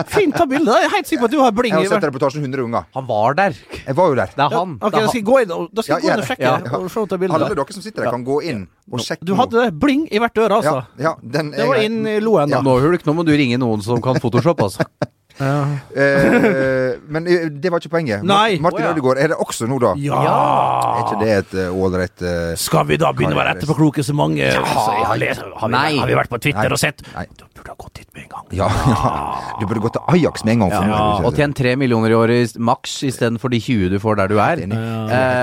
[0.09, 0.64] Fint ta bilde.
[0.71, 0.79] da.
[0.81, 2.47] Jeg er helt sikker på at du har bling Jeg i har sett hvert reportasjen
[2.47, 2.87] 100 ganger.
[2.97, 3.59] Han var der.
[3.83, 4.33] Jeg var jo der.
[4.33, 4.73] Det er han.
[4.81, 5.29] Ok, det da er skal jeg han.
[5.29, 6.47] gå inn, og- da skal jeg Ja, gå inn og gjør sjekke.
[6.47, 6.55] Ja.
[6.81, 9.66] og se ta Alle dere som sitter der, kan gå inn og sjekke Du hadde
[9.85, 10.79] bling i hvert øre, altså.
[10.97, 12.62] Ja, ja, den Det var inn i loen, da.
[12.64, 14.88] Nå, Hulk, nå må du ringe noen som kan Photoshop, altså.
[15.37, 18.25] Eh, men eh, det var ikke poenget.
[18.27, 18.57] Nei.
[18.62, 18.92] Martin oh, ja.
[18.94, 19.92] Ødegaard er det også nå, da.
[20.01, 20.20] Ja.
[20.22, 24.16] Er ikke det et ålreit uh, uh, Skal vi da begynne å være etterpåkloke så
[24.16, 26.77] mange så har, lest, har, vi, har vi vært på Twitter Nei.
[26.79, 27.05] og sett?
[27.14, 27.27] Nei.
[27.37, 28.49] Du burde ha gått dit med en gang.
[28.62, 29.14] ja, ja.
[29.61, 30.75] Du burde gått til Ajax med en gang.
[30.75, 33.99] for Ja, meg, og tjent tre millioner i året i- maks istedenfor de 20 du
[34.03, 34.62] får der du er.
[34.66, 34.77] Eh,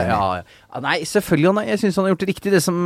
[0.10, 0.80] ja, ja.
[0.84, 1.68] Nei, selvfølgelig.
[1.70, 2.54] Jeg syns han har gjort det riktig.
[2.54, 2.78] Det, som,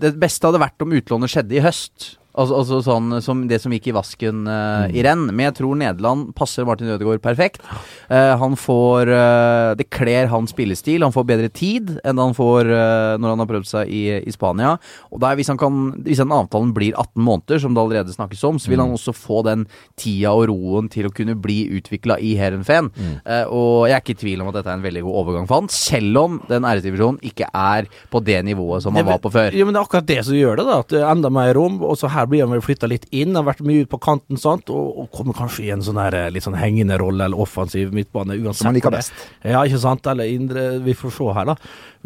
[0.00, 2.16] det beste hadde vært om utlånet skjedde i høst.
[2.36, 5.26] Altså, altså sånn som det som gikk i vasken eh, i renn.
[5.32, 7.62] Men jeg tror Nederland passer Martin Ødegaard perfekt.
[8.10, 11.04] Uh, han får uh, Det kler hans spillestil.
[11.04, 12.68] Han får bedre tid enn han får
[13.16, 14.74] når han har prøvd seg i, i Spania.
[15.14, 18.42] Og der, hvis han kan Hvis den avtalen blir 18 måneder, som det allerede snakkes
[18.48, 19.66] om, så vil han også få den
[19.98, 22.90] tida og roen til å kunne bli utvikla i Heerenveen.
[23.24, 25.48] Eh, og jeg er ikke i tvil om at dette er en veldig god overgang
[25.48, 29.32] for han, selv om den æresdivisjonen ikke er på det nivået som han var på
[29.34, 29.56] før.
[29.56, 30.78] Ja, men det er akkurat det som gjør det, da.
[30.84, 31.80] At enda mer rom.
[31.86, 33.36] Og så her blir han vel flytta litt inn.
[33.38, 34.70] Har vært mye ut på kanten, sant.
[34.72, 37.94] Og, og kommer kanskje i en sånn her eh, litt sånn hengende rolle, eller offensiv
[37.96, 38.38] midtbane.
[38.38, 38.62] Uansett.
[38.62, 39.26] Som han liker best.
[39.42, 40.06] Ja, ikke sant.
[40.10, 41.56] Eller indre Vi får se her, da.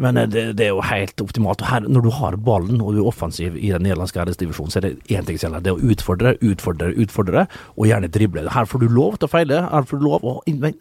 [0.01, 1.63] Men eh, det, det er jo helt optimalt.
[1.63, 4.81] Og her, når du har ballen og du er offensiv i den nederlandske æresdivisjonen, så
[4.81, 5.65] er det én ting som gjelder.
[5.67, 8.49] Det er å utfordre, utfordre, utfordre, og gjerne drible.
[8.51, 9.63] Her får du lov til å feile.
[9.71, 10.77] Her får du lov å men,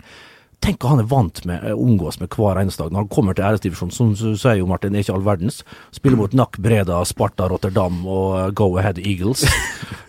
[0.61, 2.93] Tenk hva han er vant med å omgås med hver eneste dag.
[2.93, 5.63] Når han kommer til æresdivisjonen, som sier jo Martin, er ikke all verdens.
[5.97, 9.47] Spiller mot Nack Breda, Sparta, Rotterdam og eh, Go Ahead Eagles.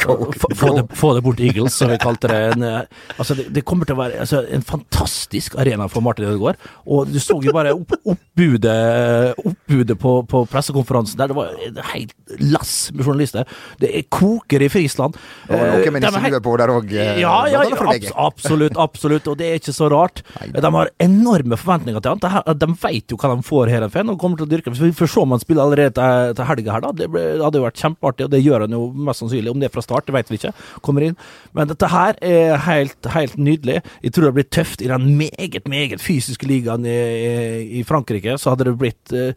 [0.01, 2.37] Få- det, få det bort Eagles, som vi kalte det.
[2.55, 2.79] En, eh,
[3.21, 6.57] altså det, det kommer til å være altså, en fantastisk arena for Martin Ødegaard.
[6.89, 11.31] Og du så jo bare opp, oppbudet, oppbudet på, på pressekonferansen der.
[11.31, 13.45] Det var helt lass med journalister.
[13.81, 15.15] Det er koker i Friesland.
[15.47, 16.91] Var med Eh, nisselue på der òg.
[17.21, 20.23] ja, ja, abs absolutt, absolutt, og det er ikke så rart.
[20.49, 22.57] De har enorme forventninger til han.
[22.57, 24.73] De vet jo hva de får her FN, og kommer til å dyrke.
[24.75, 26.91] Vi får se om han spiller allerede til, til helga her, da.
[26.97, 27.09] Det,
[27.41, 29.53] hadde jo vært kjempeartig, og det gjør han jo mest sannsynlig.
[29.53, 30.53] Om det er fra start, det vet vi ikke.
[30.85, 31.17] Kommer inn.
[31.57, 33.81] Men dette her er helt, helt nydelig.
[34.05, 37.35] Jeg tror det blir tøft i den meget, meget fysiske ligaen i, i,
[37.81, 38.37] i Frankrike.
[38.41, 39.35] Så hadde det blitt eh,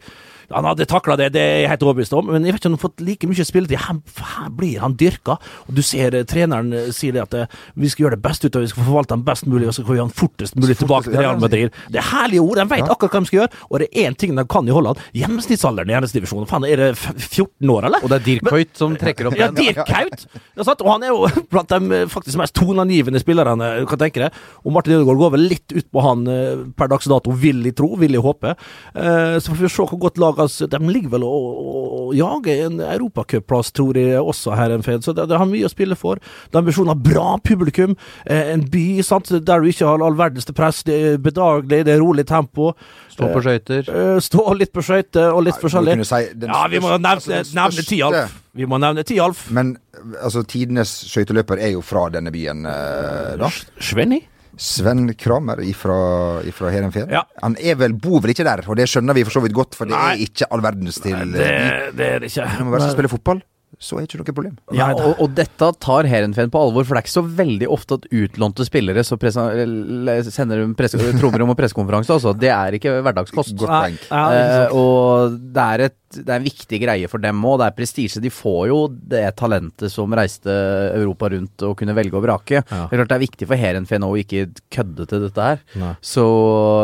[0.51, 2.75] han hadde takla det, det er jeg helt overbevist om, men jeg vet ikke om
[2.75, 3.79] han har fått like mye spilletid.
[3.81, 3.99] Her,
[4.35, 5.37] her blir han dyrka.
[5.67, 8.45] Og du ser eh, treneren eh, sier det at eh, vi skal gjøre det best
[8.45, 10.57] ut av vi skal forvalte han best mulig, og så skal vi gjøre han fortest
[10.59, 11.73] mulig tilbake til Real Madrid.
[11.91, 12.91] Det er herlige ord, de vet Ja.
[12.93, 15.01] akkurat hva de skal gjøre, og det er én ting de kan i Holland.
[15.15, 18.03] Gjennomsnittsalderen i NS-divisjonen, faen, er det 14 år, eller?
[18.05, 19.55] Og det er Dirk Høyt som trekker opp Ja, den.
[19.63, 20.65] Dirk Høyt Ja.
[20.75, 24.37] Og han er jo blant de faktisk mest toneangivende spillerne du kan tenke deg.
[24.65, 26.25] Og Martin Ødegaard går vel litt ut på han
[26.77, 28.53] per dags dato, vil jeg tro, vil jeg håpe.
[28.95, 32.65] Så får vi se hvor godt lag altså, De ligger vel og, og, og jager
[32.67, 35.01] en europacupplass, tror jeg også, her en fed.
[35.05, 36.19] Så det, det har mye å spille for.
[36.19, 37.95] Det er ambisjoner, bra publikum.
[38.25, 40.83] Eh, En by sant, der du ikke har all verdens til press.
[40.87, 42.73] Det er bedagelig, det er rolig tempo.
[43.13, 43.87] Stå på skøyter.
[43.89, 45.95] Eh, Stå litt på skøyter og litt Nei, forskjellig.
[45.97, 48.37] kunne si den Ja, vi må nevne, altså den nevne Tialf.
[48.55, 49.45] Vi må nevne Tialf.
[49.51, 49.73] Men
[50.21, 53.49] altså, tidenes skøyteløper er jo fra denne byen, eh, da.
[53.79, 54.21] Svenny?
[54.61, 55.97] Sven Kramer ifra,
[56.47, 57.09] ifra Heerenveen.
[57.11, 57.23] Ja.
[57.43, 59.75] Han er vel, bor vel ikke der, og det skjønner vi for så vidt godt,
[59.77, 60.13] for det Nei.
[60.13, 62.47] er ikke all verdens til Det, eh, det er det ikke.
[62.57, 63.43] Det må være som spiller fotball.
[63.79, 64.55] Så er det ikke noe problem.
[64.75, 67.99] Ja, og, og dette tar Heerenveen på alvor, for det er ikke så veldig ofte
[67.99, 72.15] at utlånte spillere så sender de trommer trommerom og pressekonferanse.
[72.15, 72.33] Altså.
[72.39, 73.55] Det er ikke hverdagskost.
[73.59, 77.43] Godt ja, Ja, Eh, og det er, et, det er en viktig greie for dem
[77.45, 77.59] òg.
[77.61, 78.23] Det er prestisje.
[78.23, 78.79] De får jo
[79.15, 80.51] det talentet som reiste
[80.95, 82.63] Europa rundt og kunne velge og vrake.
[82.65, 85.63] Det er klart det er viktig for Heerenveen å ikke kødde til dette her.
[85.81, 85.93] Nei.
[86.05, 86.25] Så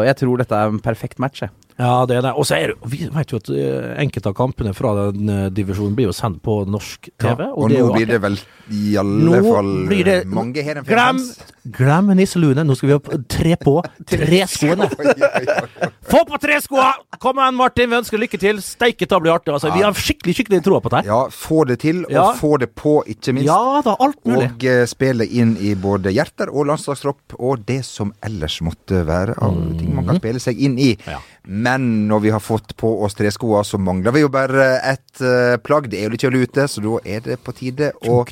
[0.08, 1.46] jeg tror dette er en perfekt match.
[1.46, 1.54] Jeg.
[1.82, 2.34] Ja, det er det.
[2.38, 5.48] Og så er det Vi vet jo at eh, enkelte av kampene fra den eh,
[5.54, 7.48] divisjonen blir jo sendt på norsk TV.
[7.50, 8.38] Og, det er nå blir det vel
[8.72, 11.40] i alle Nå fall blir det- mange Glem, Heerenveen-fans.
[11.78, 12.64] glem nisseluen.
[12.66, 13.76] Nå skal vi opp tre på
[14.10, 14.88] treskoene.
[16.12, 16.94] Få på treskoa!
[17.22, 17.90] Kom igjen, Martin.
[17.92, 18.58] Vi ønsker lykke til.
[18.66, 19.54] Steike ta blir artig.
[19.54, 21.12] Altså, vi har skikkelig skikkelig troa på det her.
[21.12, 22.26] Ja, få det til, og Ja.
[22.40, 23.48] få det på, ikke minst.
[23.48, 24.50] Ja da, alt mulig.
[24.52, 29.38] Og uh, spille inn i både hjerter og landslagstropp, og det som ellers måtte være
[29.38, 30.98] av ting man kan spille seg inn i.
[31.08, 31.20] Ja.
[31.46, 35.56] Men når vi har fått på oss treskoa, så mangler vi jo bare et uh,
[35.64, 35.88] plagg.
[35.92, 38.24] Det er jo litt kjølig ute, så da er det på tide å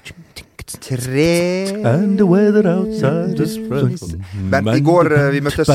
[0.77, 4.25] tre And the weather outside is frozen.
[4.51, 5.69] Bent, i går eh, vi møttes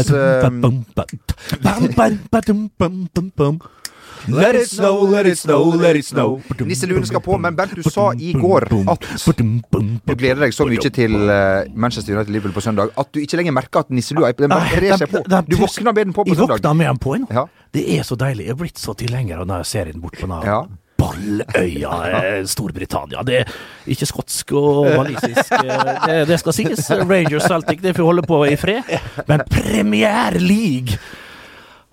[4.28, 6.38] Let it snow, let it snow, let it snow.
[6.64, 9.04] Nisseluen skal på, men Bernt, du sa i går at
[9.44, 13.40] du gleder deg så mye til eh, Manchester United Liverpool på søndag at du ikke
[13.40, 14.48] lenger merker at nisselua er
[14.80, 15.24] rer seg på.
[15.48, 16.56] Du våkner med den på på søndag.
[16.56, 17.46] Jeg våkner med den på ennå.
[17.74, 18.48] Det er så deilig.
[18.48, 20.62] Jeg er blitt så tilhenger av den serien bort på Ja.
[21.04, 23.22] Balløya eh, Storbritannia.
[23.26, 23.52] Det er
[23.92, 25.52] ikke skotsk og walisisk.
[25.52, 26.90] eh, Det, det skal sies.
[26.90, 28.82] Rangers Celtic, det får holde på i fred.
[29.28, 30.98] Men Premier League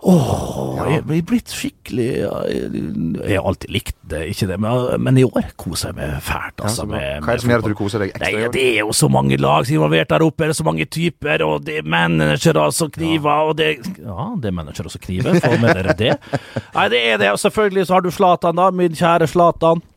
[0.01, 5.25] Åh, jeg blir blitt skikkelig Jeg har alltid likt det, ikke det, men, men i
[5.27, 6.57] år koser jeg meg fælt.
[6.65, 8.49] Altså, ja, med, Hva er det som gjør at du koser deg ekstra Nei.
[8.55, 10.87] Det er jo så mange lag som er involvert der oppe, det er så mange
[10.89, 13.69] typer, og det er managere som kniver, og det
[14.01, 16.17] Ja, det er managere som kniver, få med dere det.
[16.77, 19.90] Nei, det er det, og selvfølgelig så har du Zlatan, da, min kjære Zlatan, eh,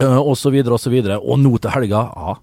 [0.00, 1.20] og så videre og så videre.
[1.20, 2.36] Og nå til helga, ja,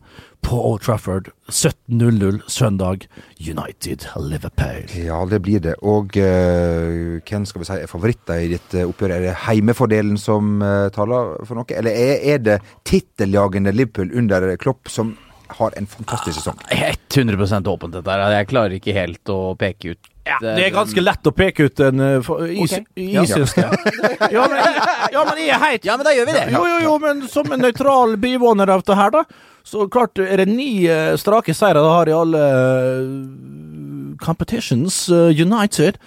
[0.47, 3.07] på Old Trafford, 17.00 søndag,
[3.39, 4.85] United Liverpool.
[4.95, 5.75] Ja, det blir det.
[5.81, 9.17] Og uh, hvem skal vi si er favoritter i dette oppgjøret?
[9.17, 14.53] Er det heimefordelen som uh, taler for noe, eller er, er det titteljagende Liverpool under
[14.61, 15.15] Klopp som
[15.59, 16.59] har en fantastisk sesong?
[16.69, 18.31] 100% åpent dette her.
[18.37, 21.79] Jeg klarer ikke helt å peke ut Ja, det er ganske lett å peke ut
[21.79, 22.73] en uh, i, Ok.
[22.99, 23.25] Ja.
[23.25, 23.53] syns.
[24.35, 24.79] Ja, men,
[25.13, 26.47] ja, men jeg er heit Ja, men da gjør vi det.
[26.51, 29.23] Jo, jo, jo, men som en nøytral byvåner av det her, da,
[29.67, 35.07] så klart er det ni uh, strake seire de har i alle uh, competitions.
[35.09, 35.97] eh, United,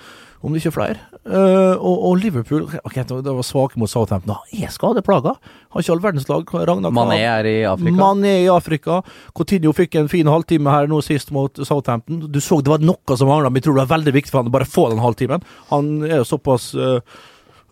[0.41, 1.01] om det ikke er flere.
[1.21, 4.33] Eh, og, og Liverpool Ok, det var svake mot Southampton.
[4.39, 5.35] Han er skadeplaga.
[5.75, 6.53] Har ikke all verdens lag.
[6.71, 7.97] Ragnar Mané er i Afrika.
[7.99, 9.01] Mané i Afrika.
[9.37, 12.23] Coutinho fikk en fin halvtime her nå sist mot Southampton.
[12.33, 14.41] Du så det var noe som mangla, men jeg tror det var veldig viktig for
[14.41, 15.45] han å bare få den halvtimen.
[15.75, 17.05] Han er jo såpass uh,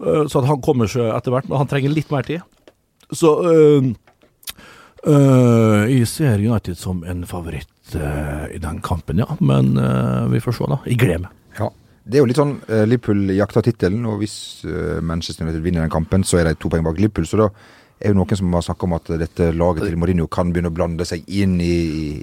[0.04, 2.44] uh, så at han kommer seg etter hvert, men han trenger litt mer tid.
[3.16, 3.88] Så uh,
[5.09, 9.38] eh, jeg ser United som en favoritt i den kampen, ja.
[9.40, 9.72] Men
[10.28, 10.76] vi får se, da.
[10.85, 11.37] Jeg gleder meg.
[11.57, 11.70] Ja.
[12.09, 15.85] Det er jo litt sånn eh, Liverpool jakter tittelen, og hvis eh, Manchester United vinner
[15.85, 17.29] den kampen, så er de to poeng bak Liverpool.
[17.29, 17.51] Så da
[18.01, 20.75] er jo noen som har snakka om at dette laget til Mourinho kan begynne å
[20.75, 21.75] blande seg inn i,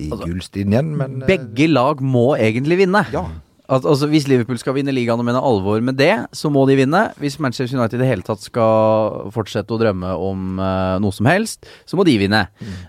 [0.07, 3.05] i, altså, gullstriden igjen, men eh, Begge lag må egentlig vinne.
[3.13, 3.27] Ja.
[3.65, 6.75] Al altså Hvis Liverpool skal vinne ligaen og mene alvor med det, så må de
[6.77, 7.01] vinne.
[7.21, 11.25] Hvis Manchester United i det hele tatt skal fortsette å drømme om uh, noe som
[11.29, 12.43] helst, så må de vinne.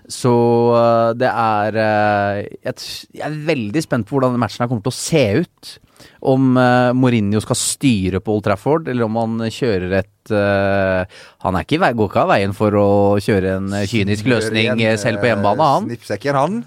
[0.05, 0.33] Så
[0.77, 2.85] uh, det er uh, jeg,
[3.17, 5.73] jeg er veldig spent på hvordan matchen her kommer til å se ut.
[6.27, 11.05] Om uh, Mourinho skal styre på Old Trafford, eller om han kjører et uh,
[11.45, 12.89] Han er ikke, i vei- går ikke av veien for å
[13.23, 15.87] kjøre en eh, kynisk løsning en, selv på hjemmebane, han.
[15.91, 16.59] Snippsekken, han.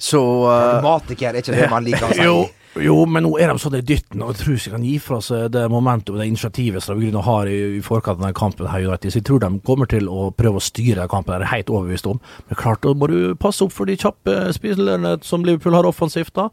[0.00, 2.24] Så Pragmatiker, er ikke det man liker å si?
[2.24, 2.36] Jo,
[2.80, 4.94] jo, men nå er de sånn i dytten, og jeg tror ikke de kan gi
[5.04, 8.38] fra seg det momentet og det initiativet som de har i, i forkant av denne
[8.38, 8.70] kampen.
[8.72, 9.12] her, United.
[9.12, 11.56] Så jeg tror de kommer til å prøve å styre denne kampen, det er jeg
[11.58, 12.22] helt overbevist om.
[12.48, 16.32] Men klart, da må du passe opp for de kjappe spillerne som Liverpool har offensivt,
[16.38, 16.48] da.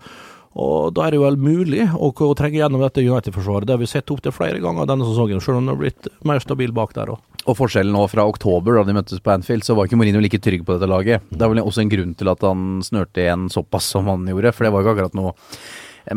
[0.58, 3.68] Og da er det vel mulig å, å trenge gjennom dette United-forsvaret.
[3.70, 6.10] Det har vi sett opp til flere ganger denne sesongen, selv om det har blitt
[6.26, 7.22] mer stabil bak der òg.
[7.50, 10.42] Og forskjellen nå fra oktober, da de møttes på Anfield, så var ikke Mourinho like
[10.44, 11.28] trygg på dette laget.
[11.30, 14.54] Det er vel også en grunn til at han snørte igjen såpass som han gjorde,
[14.56, 15.36] for det var jo ikke akkurat noe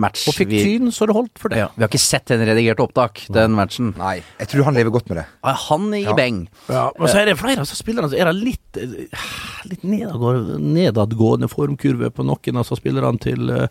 [0.01, 1.59] match Og fikk vi, tyn, så det holdt for det.
[1.59, 3.93] ja, vi har ikke sett en redigert opptak, den matchen.
[3.99, 5.27] Nei, jeg tror han lever godt med det.
[5.69, 6.15] Han i Ja.
[6.17, 6.49] beng.
[6.69, 9.07] Ja, men så er det flere av spillerne som er det litt eh,
[9.69, 13.67] litt nedadgående, nedadgående formkurve på noen av spillerne til uh,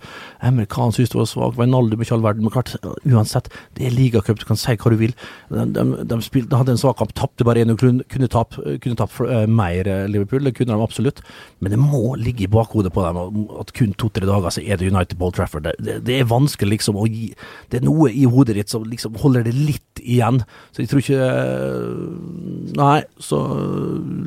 [0.45, 2.45] Amerikan syns det var svak, Wijnaldum ikke all verden.
[2.45, 5.15] Men klart, uansett, det er ligacup, du kan si hva du vil.
[5.49, 8.29] De, de, de, spilte, de hadde en svak kamp, tapte bare én og kunne, kunne
[8.31, 10.45] tape kunne tapt, eh, mer eh, Liverpool.
[10.45, 11.23] Det kunne de absolutt.
[11.59, 14.91] Men det må ligge i bakhodet på dem at kun to-tre dager så er det
[14.93, 15.63] United Ball Old Trafford.
[15.63, 17.31] Det, det, det er vanskelig liksom å gi
[17.71, 20.41] Det er noe i hodet ditt som liksom holder det litt igjen.
[20.73, 23.39] Så jeg tror ikke eh, Nei, så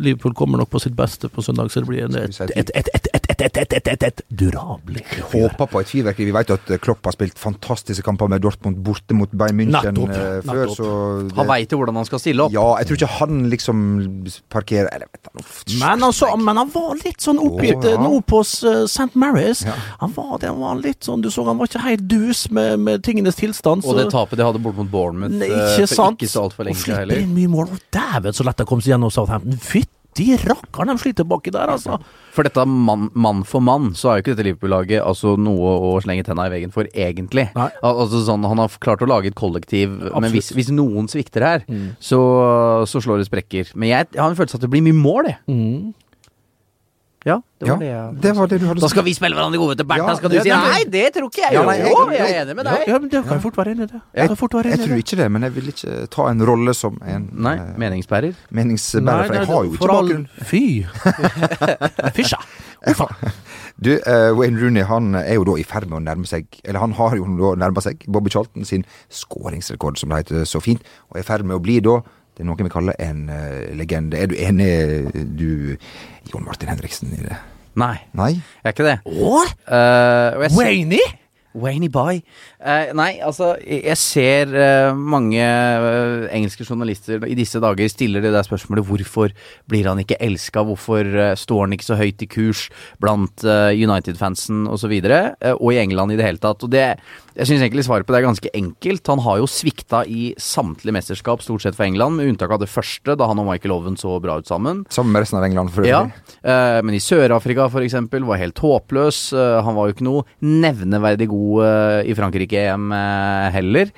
[0.05, 2.91] Liverpool kommer nok på sitt beste på søndag, så det blir en, et, et, et,
[2.95, 6.27] et, et, et, et, et, et, et durabelig Håper på et fyrverkeri.
[6.29, 10.13] Vi vet at Klopp har spilt fantastiske kamper med Dortmund borte mot Bayern München Nettopp,
[10.13, 10.77] eh, før, nettopp.
[10.77, 10.91] så
[11.29, 12.55] det, Han veit jo hvordan han skal stille opp.
[12.55, 13.85] Ja, jeg tror ikke han liksom
[14.53, 17.95] parkerer Eller vet du Men, altså, men han var litt sånn oppgitt oh, ja.
[17.95, 19.11] eh, nå på St.
[19.19, 19.65] Mary's.
[19.69, 19.77] Ja.
[20.03, 22.79] Han var det, han var litt sånn Du så han var ikke helt dus med,
[22.85, 23.87] med tingenes tilstand.
[23.89, 26.21] Og det tapet de hadde bort mot Bournemouth Nei, eh, ikke for sant?
[26.21, 27.25] ikke så altfor lenge siden heller.
[27.35, 27.73] mye mål.
[27.95, 29.59] Dæven, så lett de kom seg gjennom Southampton.
[29.65, 31.99] Fytti rakkeren, de sliter baki der, altså.
[32.35, 35.93] For dette mann, man for mann, så er jo ikke dette Liverpool-laget altså noe å
[36.03, 37.47] slenge tenna i veggen for, egentlig.
[37.55, 37.69] Nei.
[37.87, 41.47] Al altså sånn, Han har klart å lage et kollektiv, men hvis, hvis noen svikter
[41.47, 41.67] her,
[42.03, 42.19] så,
[42.91, 43.71] så slår det sprekker.
[43.79, 45.39] Men jeg, jeg har en følelse av at det blir mye mål, jeg.
[47.25, 49.57] Ja, det Ja, det jeg det var det du hadde Da skal vi spille hverandre
[49.57, 51.55] gode til Bertha, Ja, skal du ja, si nei, det tror ikke jeg.
[51.57, 51.71] Ja, jo.
[51.71, 52.83] jeg, jeg- jeg er enig med deg.
[52.91, 54.01] Ja, men det kan jeg fort være enig i det.
[54.15, 57.73] Jeg tror ikke det, men jeg vil ikke ta en rolle som en Nei, eh,
[57.81, 58.35] meningsbærer.
[58.51, 60.29] meningsbærer, for jeg har jo ikke bakgrunn.
[60.45, 60.65] Fy.
[62.15, 62.39] Fysja.
[62.87, 63.09] Uffa.
[63.85, 66.79] Du, uh, Wayne Rooney han er jo da i ferd med å nærme seg Eller
[66.79, 70.85] han har jo da nærma seg Bobby Charlton sin skåringsrekord, som det heter så fint,
[71.11, 71.97] og er i ferd med å bli da
[72.35, 74.19] det er noe vi kaller en uh, legende.
[74.19, 74.71] Er du enig,
[75.39, 75.77] du,
[76.33, 77.41] Jon Martin Henriksen, i det?
[77.79, 78.33] Nei, Nei?
[78.63, 78.99] jeg er ikke det.
[79.07, 79.55] Åh?
[79.75, 81.03] Og Wayne?
[81.55, 82.19] Wayne Boy.
[82.59, 88.33] Uh, nei, altså, jeg ser uh, mange uh, engelske journalister i disse dager stiller det
[88.35, 89.35] der spørsmålet hvorfor
[89.71, 91.07] blir han ikke elska, hvorfor
[91.39, 92.67] står han ikke så høyt i kurs
[93.03, 96.67] blant United-fansen osv., uh, og i England i det hele tatt.
[96.67, 96.89] Og det,
[97.35, 99.07] jeg syns egentlig svaret på det er ganske enkelt.
[99.11, 102.69] Han har jo svikta i samtlige mesterskap, stort sett for England, med unntak av det
[102.71, 104.85] første, da han og Michael Owen så bra ut sammen.
[104.95, 106.13] Sammen med resten av England, for Ja, øvrig.
[106.45, 109.33] eh, men i Sør-Afrika for eksempel var helt håpløs.
[109.35, 112.91] Eh, han var jo ikke noe nevneverdig god eh, i Frankrike-EM
[113.53, 113.91] heller.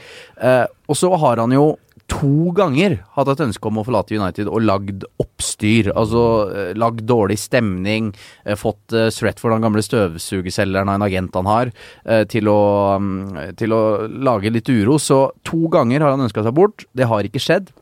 [0.88, 4.62] Og så har han jo to ganger hatt et ønske om å forlate United og
[4.62, 5.90] lagd oppstyr.
[5.98, 8.12] Altså eh, lagd dårlig stemning,
[8.44, 11.72] eh, fått uh, Stretford, den gamle støvsugerselgeren av en agent han har,
[12.04, 12.60] eh, til, å,
[13.02, 15.00] mm, til å lage litt uro.
[15.02, 16.86] Så to ganger har han ønska seg bort.
[16.94, 17.72] Det har ikke skjedd.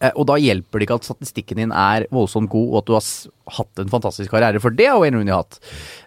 [0.00, 2.94] Eh, Og da hjelper det ikke at statistikken din er voldsomt god, og at du
[2.96, 5.58] har hatt en fantastisk karriere, for det har Wayne Rooney hatt.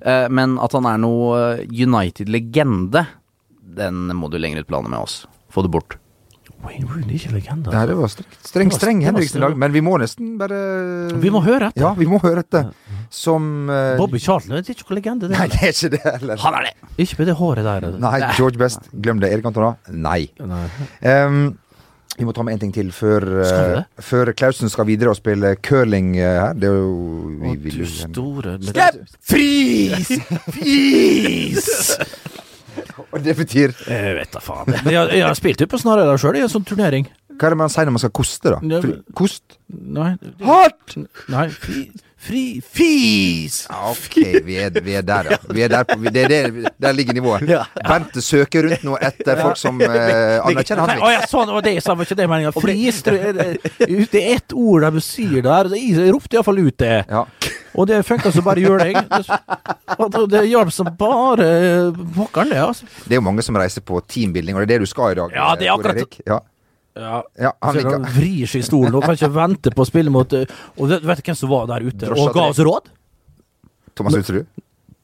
[0.01, 3.07] Eh, Men at han er noe eh, United-legende,
[3.75, 5.23] den må du lenger ut planet med oss.
[5.51, 5.97] Få det bort.
[6.65, 7.71] Wayne Rooney ikke legende.
[7.71, 7.87] Nei, Altså.
[7.87, 10.59] det var streng, streng, streng Henriksen-lag, men vi må nesten bare
[11.21, 11.81] Vi må høre etter.
[11.85, 12.71] Ja, vi må høre etter.
[13.13, 13.95] Som uh...
[13.99, 15.37] Bobby Charlton det er ikke noen legende, det.
[15.37, 16.41] Nei, det er ikke det heller.
[16.45, 16.73] Han er det!
[17.05, 17.91] Ikke med det håret der.
[18.01, 18.89] Nei, George Best.
[18.91, 19.31] Glem det.
[19.35, 19.75] Erik Antona?
[19.91, 20.23] Nei.
[20.41, 20.65] Nei.
[21.05, 21.45] Um,
[22.15, 23.81] vi må ta med en ting til før, det?
[23.99, 26.55] før Klausen skal videre og spille curling uh, her.
[26.55, 26.93] Det er jo
[27.41, 29.01] vi Å, du store Slipp!
[29.19, 30.13] Fris!
[30.55, 31.69] Fris!
[33.15, 34.73] Og det betyr Jeg vet da faen.
[34.91, 37.07] Jeg, jeg spilt jo på Snarøya sjøl i en sånn turnering.
[37.35, 38.59] Hva er det man sier når man skal koste, da?
[38.63, 39.57] Ja, Fri, kost?
[39.67, 40.11] Nei,
[40.45, 40.93] Hardt!
[41.31, 41.81] nei fri,
[42.21, 43.57] fri Fis!
[43.67, 45.39] Ja, ok, vi er, vi er der, ja.
[45.51, 47.43] Vi er der, på, det er det, der ligger nivået.
[47.75, 51.75] Bente søker rundt nå etter folk som eh, anerkjenner hans å, ja, sånn, var det
[51.83, 52.55] sa, ikke det meninga.
[52.55, 55.73] Fris det er ett ord de sier der.
[55.75, 56.97] Jeg ropte iallfall ut det.
[57.11, 57.25] Ja.
[57.75, 58.95] Og det funka som bare juling.
[59.09, 61.47] Det, det hjalp som bare
[62.15, 62.61] pokkeren, det.
[62.63, 62.87] altså.
[63.05, 65.17] Det er jo mange som reiser på teambuilding, og det er det du skal i
[65.19, 65.33] dag.
[65.35, 66.19] Ja, det er eh, akkurat- Erik.
[66.25, 66.39] Ja.
[66.95, 67.17] Ja.
[67.35, 70.07] Ja, han Så han vrir seg i stolen og kan ikke vente på å spille
[70.15, 70.45] mot eh,
[70.79, 72.87] Og vet vet du hvem som var der ute Drosja og ga oss råd?
[73.99, 74.45] Thomas Utsrud.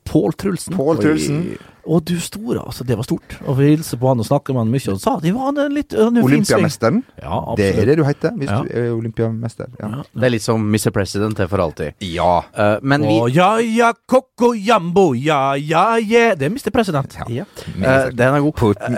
[0.08, 0.78] Pål Trulsen.
[0.78, 1.42] Pål Trulsen.
[1.52, 1.58] Oi.
[1.86, 2.84] Og du store, altså.
[2.86, 3.38] Det var stort.
[3.48, 5.74] Og vi hilste på han og snakket med han mye, og sa de var en
[5.74, 6.18] litt en.
[6.22, 7.02] Olympiamesteren.
[7.22, 7.40] Ja.
[7.58, 8.62] Det er det du heter hvis Ja.
[8.62, 9.68] du er olympiamester.
[9.80, 10.04] Ja.
[10.14, 10.92] Det er litt som Mr.
[10.94, 11.94] President, det for alltid.
[12.00, 12.44] ja.
[12.58, 16.36] Uh, men vi oh, ja, ja, koko, jambo, ja, ja, yeah.
[16.38, 16.70] Det er Mr.
[16.72, 17.16] President.
[17.30, 17.46] Ja.
[17.78, 18.54] Uh, Den er god.
[18.62, 18.98] Putin.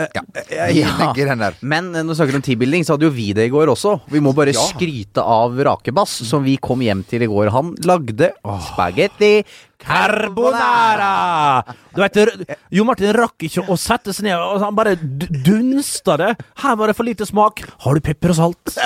[0.51, 0.67] Ja.
[0.73, 0.89] ja.
[0.99, 1.53] Legger den der.
[1.61, 3.99] Men eh, når vi snakker om teambuilding, så hadde jo vi det i går også.
[4.11, 4.59] Vi må bare Ja.
[4.69, 7.49] skryte av Rakebass, som vi kom hjem til i går.
[7.53, 8.31] Han lagde
[8.67, 9.43] spagetti
[9.85, 11.63] Carbonara!
[11.93, 16.31] Du vet, Jo Martin rakk ikke å sette seg ned, og han bare dunsta det.
[16.63, 17.63] Her var det for lite smak.
[17.85, 18.77] Har du pepper og salt?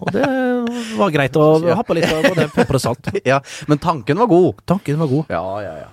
[0.00, 0.26] Og det
[0.98, 1.44] var greit å
[1.76, 3.12] ha på litt av både pepper og salt.
[3.26, 4.62] Ja, men tanken var god.
[4.66, 5.30] Tanken var god.
[5.32, 5.90] Ja, ja, ja.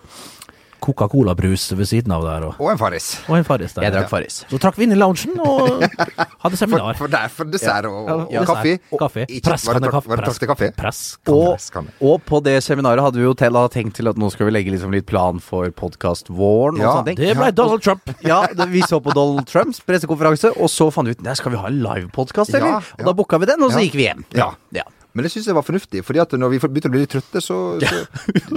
[0.83, 3.07] Coca-Cola-brus ved siden av der, og, Og en Farris.
[3.29, 3.85] og en Farris der.
[3.87, 4.41] Jeg drakk Farris.
[4.51, 5.83] Så trakk vi inn i loungen og
[6.43, 6.97] hadde seminar.
[6.99, 8.75] for der, for dessert og, og, Ja, kaffe.
[8.77, 8.99] dessert.
[9.03, 9.25] Kaffe.
[9.29, 10.17] Ikke- Presskanne kaffe.
[10.19, 10.71] Press, kaffe?
[10.77, 11.01] Press.
[11.27, 11.57] Og,
[12.01, 14.55] og på det seminaret hadde vi jo til ha tenkt til at nå skal vi
[14.57, 17.21] legge liksom litt plan for podkast-våren Ja, sånne ting.
[17.23, 18.09] Det ble Donald Trump.
[18.25, 21.53] Ja, det, vi så på Donald Trumps pressekonferanse, og så fant vi ut Nei, skal
[21.53, 22.73] vi ha en livepodkast, Ja, eller?
[22.81, 22.99] ja.
[22.99, 23.85] Og da booka vi den, og så Ja.
[23.87, 24.25] gikk vi hjem.
[24.35, 24.51] Ja.
[24.75, 24.83] ja.
[25.13, 27.41] Men det syns jeg var fornuftig, fordi at når vi begynte å bli litt trøtte,
[27.43, 27.99] så, så,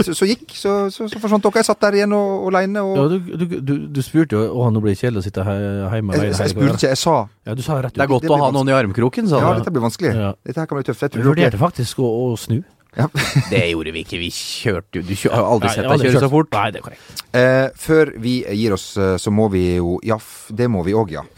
[0.07, 1.61] så, så gikk Så, så, så forsvant dere.
[1.61, 4.71] Jeg satt der igjen og, aleine og Ja, du, du, du, du spurte jo Å,
[4.73, 7.01] nå blir det kjedelig å sitte he- hjemme jeg, alene jeg jeg, spurte ikke, jeg
[7.03, 7.99] sa Ja, du sa rett ut.
[8.01, 9.45] Det er godt det å ha noen i armkroken, sa du.
[9.45, 10.15] Ja, dette blir vanskelig.
[10.17, 10.33] Ja.
[10.49, 11.05] Dette her kan bli tøft.
[11.05, 12.63] Jeg tror vurderte faktisk å, å snu.
[12.97, 13.09] Ja.
[13.53, 14.19] Det gjorde vi ikke.
[14.21, 16.51] Vi kjørte jo Du har aldri Nei, sett deg kjøre så fort.
[16.57, 17.25] Nei, det er korrekt.
[17.37, 20.17] Eh, før vi gir oss, eh, så må vi jo Ja,
[20.57, 21.25] det må vi òg, ja.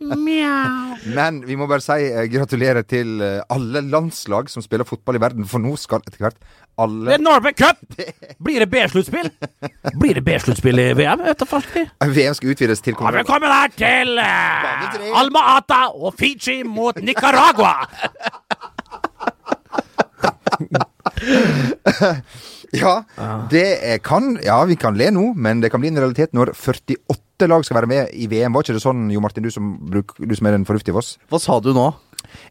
[0.00, 5.22] Men vi må bare si eh, gratulerer til eh, alle landslag som spiller fotball i
[5.22, 6.38] verden, for nå skal etter hvert
[6.80, 7.80] Det er Norway Cup!
[8.40, 9.30] Blir det B-sluttspill?
[10.00, 11.24] Blir det B-sluttspill i VM?
[11.24, 17.74] VM skal utvides til Ja, Velkommen her til eh, Alma Ata og Fiji mot Nicaragua!
[22.70, 22.92] Ja,
[23.50, 27.48] det kan Ja, vi kan le nå, men det kan bli en realitet når 48
[27.50, 28.54] lag skal være med i VM.
[28.54, 31.00] Var ikke det sånn, Jo Martin, du som, bruk, du som er den fornuftige av
[31.02, 31.16] oss?
[31.32, 31.88] Hva sa du nå?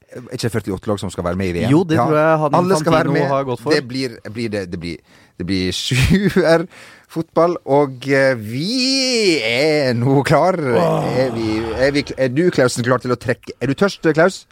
[0.09, 1.71] Er ikke 48 lag som skal være med i VM?
[1.71, 3.27] Jo, det tror jeg han Alle skal være med.
[3.31, 3.75] har gått for.
[3.75, 4.97] Det blir, blir det, det blir,
[5.39, 6.65] det blir sjuer
[7.09, 10.57] fotball, og eh, vi er nå klar.
[10.59, 11.47] Er, vi,
[11.77, 14.43] er, vi, er du, Klausen, klar til å trekke Er du tørst, Klaus?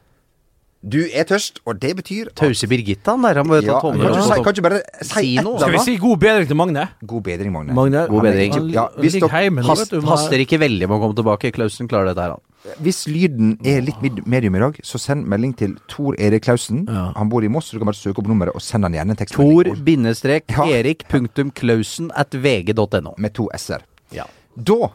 [0.86, 3.40] Du er tørst, og det betyr Tause Birgitta, han der.
[3.42, 4.44] Han må ja, ta kan, tommelen du opp.
[4.46, 5.58] kan ikke bare si Si noe.
[5.60, 6.84] Skal vi si god bedring til Magne?
[7.04, 7.74] God bedring, Magne.
[7.74, 8.54] Magne God bedring.
[8.54, 10.02] Han, Ja, hvis dere- Hast, du.
[10.06, 11.52] haster ikke veldig med å komme tilbake.
[11.52, 12.44] Klausen klarer dette her, han.
[12.84, 16.86] Hvis lyden er litt medium i dag, så send melding til Tor Erik Klausen.
[16.88, 17.12] Ja.
[17.16, 19.16] Han bor i Moss, så du kan bare søke opp nummeret og sende han gjerne
[19.16, 19.84] en tekstmelding.
[19.84, 20.66] bindestrek Ja.
[20.66, 23.16] Erik punktum Klausen at vg.no.
[23.18, 23.82] Med to s-er.
[24.12, 24.26] Ja.
[24.56, 24.92] Da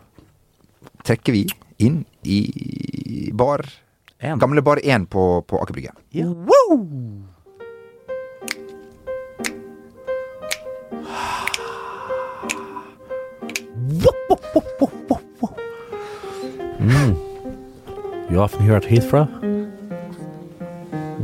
[1.04, 1.46] trekker vi
[1.78, 3.64] inn i bar
[4.22, 4.38] En.
[4.38, 5.90] Gamle bar 1 på, på Aker Brygge.
[16.78, 17.16] Mm.
[18.30, 19.26] You often hear at Heathrow?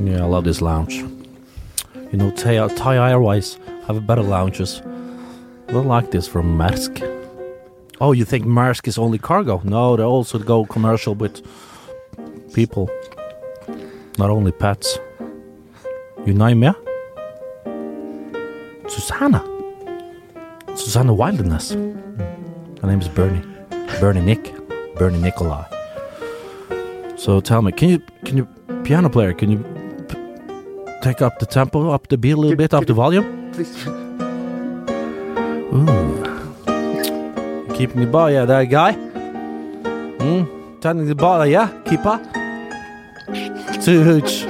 [0.04, 0.94] Yeah, I love this lounge.
[2.12, 4.82] You know, Thai, Thai Airways have better lounges.
[5.68, 7.02] I don't like this from Maersk.
[8.00, 9.60] Oh, you think Maersk is only cargo?
[9.64, 11.42] No, they also go commercial with
[12.52, 12.90] people,
[14.18, 14.98] not only pets.
[16.26, 16.70] You name me?
[18.88, 19.44] Susanna.
[20.74, 21.74] Susanna Wilderness.
[22.82, 23.42] My name is Bernie.
[24.00, 24.54] Bernie Nick.
[24.96, 25.64] Bernie Nikolai.
[27.16, 28.48] So tell me, can you can you
[28.84, 29.32] piano player?
[29.32, 29.58] Can you
[30.08, 30.16] p-
[31.02, 33.52] take up the tempo, up the beat a little bit, up the volume?
[33.52, 33.86] Please.
[35.74, 36.24] Ooh,
[37.74, 38.92] keeping the bar, yeah, that guy.
[38.92, 40.44] Hmm,
[40.80, 42.20] turning the bar, yeah, keeper.
[43.96, 44.42] Hooch,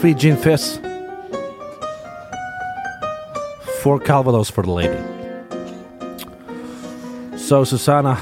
[0.00, 0.78] three gin fizz,
[3.82, 4.96] four Calvados for the lady.
[7.36, 8.18] So Susanna,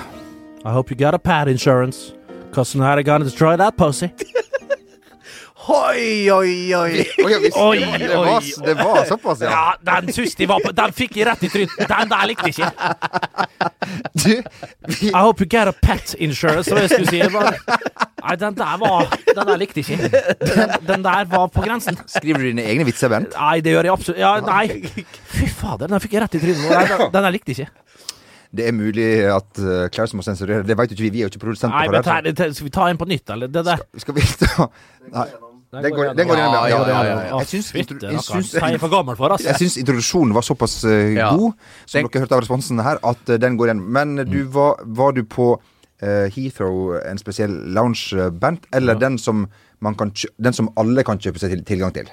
[0.65, 2.13] I hope you got a pad insurance.
[2.51, 4.13] Cause tonight I'm gonna destroy that pussy.
[5.69, 7.03] Oi, oi, oi!
[7.25, 9.07] Oi, visst, Oi, det, var, det, var, oi.
[9.07, 9.51] såpass, ja.
[9.51, 11.75] Ja, den syns de var på Den fikk jeg rett i trynet.
[11.91, 12.71] Den der likte jeg ikke.
[14.15, 14.31] Du,
[14.89, 17.21] vi, I hope you get a pet insurance, som jeg skulle si.
[17.21, 20.25] Nei, den der var Den der likte jeg ikke.
[20.41, 22.01] Den, den der var på grensen.
[22.09, 23.37] skriver du dine egne vitser, Bent?
[23.37, 24.65] Nei, det gjør jeg absolutt Ja, nei.
[25.37, 26.67] Fy fader, den fikk jeg rett i trynet.
[26.91, 27.87] Den, den der likte jeg ikke.
[28.51, 30.65] Det er mulig at uh, Klaus må sensurere.
[30.67, 31.11] Det vet jo ikke vi.
[31.15, 32.35] Vi er jo ikke produsenter Nei, for men det.
[32.35, 33.47] ta- det- Skal vi ta en på nytt, eller?
[33.55, 33.85] Det der.
[34.03, 34.67] Skal vi ta
[35.15, 35.29] Nei.
[35.71, 36.79] Den går, den går gjennom, ja.
[36.91, 37.37] ja, ja.
[37.39, 37.99] Jeg syns, intro-
[39.79, 41.53] introduksjonen var såpass eh, god,
[41.87, 43.85] som dere hørte av responsen her, at eh, den går igjen.
[43.95, 49.47] Men du var, var du på uh, Heathrow, en spesiell lounge-band, eller den, som
[49.79, 50.11] man kan
[50.43, 52.11] den som alle kan kjøpe seg til, tilgang til?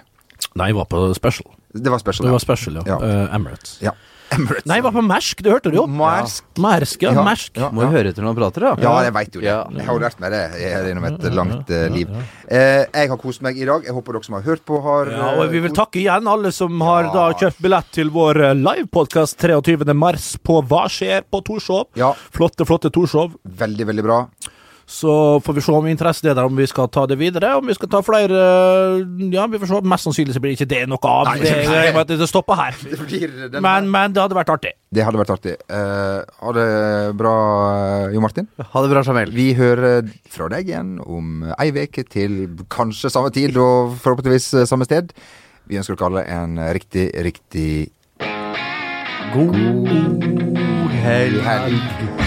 [0.53, 1.49] Nei, jeg var på special.
[1.73, 2.27] Det var special.
[2.29, 2.99] Det var special, ja.
[3.01, 3.79] Eh, Emirates.
[3.81, 3.95] Ja.
[4.35, 4.65] Emirates.
[4.67, 5.85] Nei, hva på Mersk, det hørte du jo.
[5.87, 6.43] Maersk.
[6.59, 7.13] Mersk, ja.
[7.15, 7.51] Ja, Mersk.
[7.57, 7.69] ja.
[7.71, 8.71] Må jo høre etter når han prater, da.
[8.83, 9.47] Ja, jeg veit jo det.
[9.47, 9.59] Ja.
[9.77, 12.11] Jeg har jo lært meg det gjennom et langt uh, liv.
[12.47, 13.85] Eh, jeg har kost meg i dag.
[13.87, 16.27] Jeg håper dere som har hørt på, har Ja, og vi vil eh, takke igjen
[16.27, 17.13] alle som har Ja.
[17.13, 19.93] da kjøpt billett til vår eh, livepodkast 23.
[19.95, 21.87] mars på Hva skjer på Torshov.
[21.95, 23.37] Ja, Flotte, flotte Torshov.
[23.47, 24.19] veldig, veldig bra.
[24.87, 25.11] Så
[25.43, 27.49] får vi se om interesse er der, om vi skal ta det videre.
[27.59, 29.79] Om vi skal ta flere eh, Ja, vi får se.
[29.83, 31.27] Mest sannsynlig så blir ikke det noe av.
[31.27, 32.77] Nei, det, det, det stopper her.
[32.87, 34.71] Det blir Men, men det hadde vært artig.
[34.95, 35.55] Det hadde vært artig.
[35.67, 36.67] Uh, ha det
[37.19, 37.33] bra,
[37.73, 38.47] eh, Jo Martin.
[38.57, 39.33] Ha det bra, Jamel.
[39.35, 42.39] Vi hører fra deg igjen om ei uke til
[42.71, 45.11] kanskje samme tid og forhåpentligvis samme sted.
[45.67, 47.91] Vi ønsker dere alle en riktig, riktig
[49.35, 49.59] God
[51.03, 52.26] helg.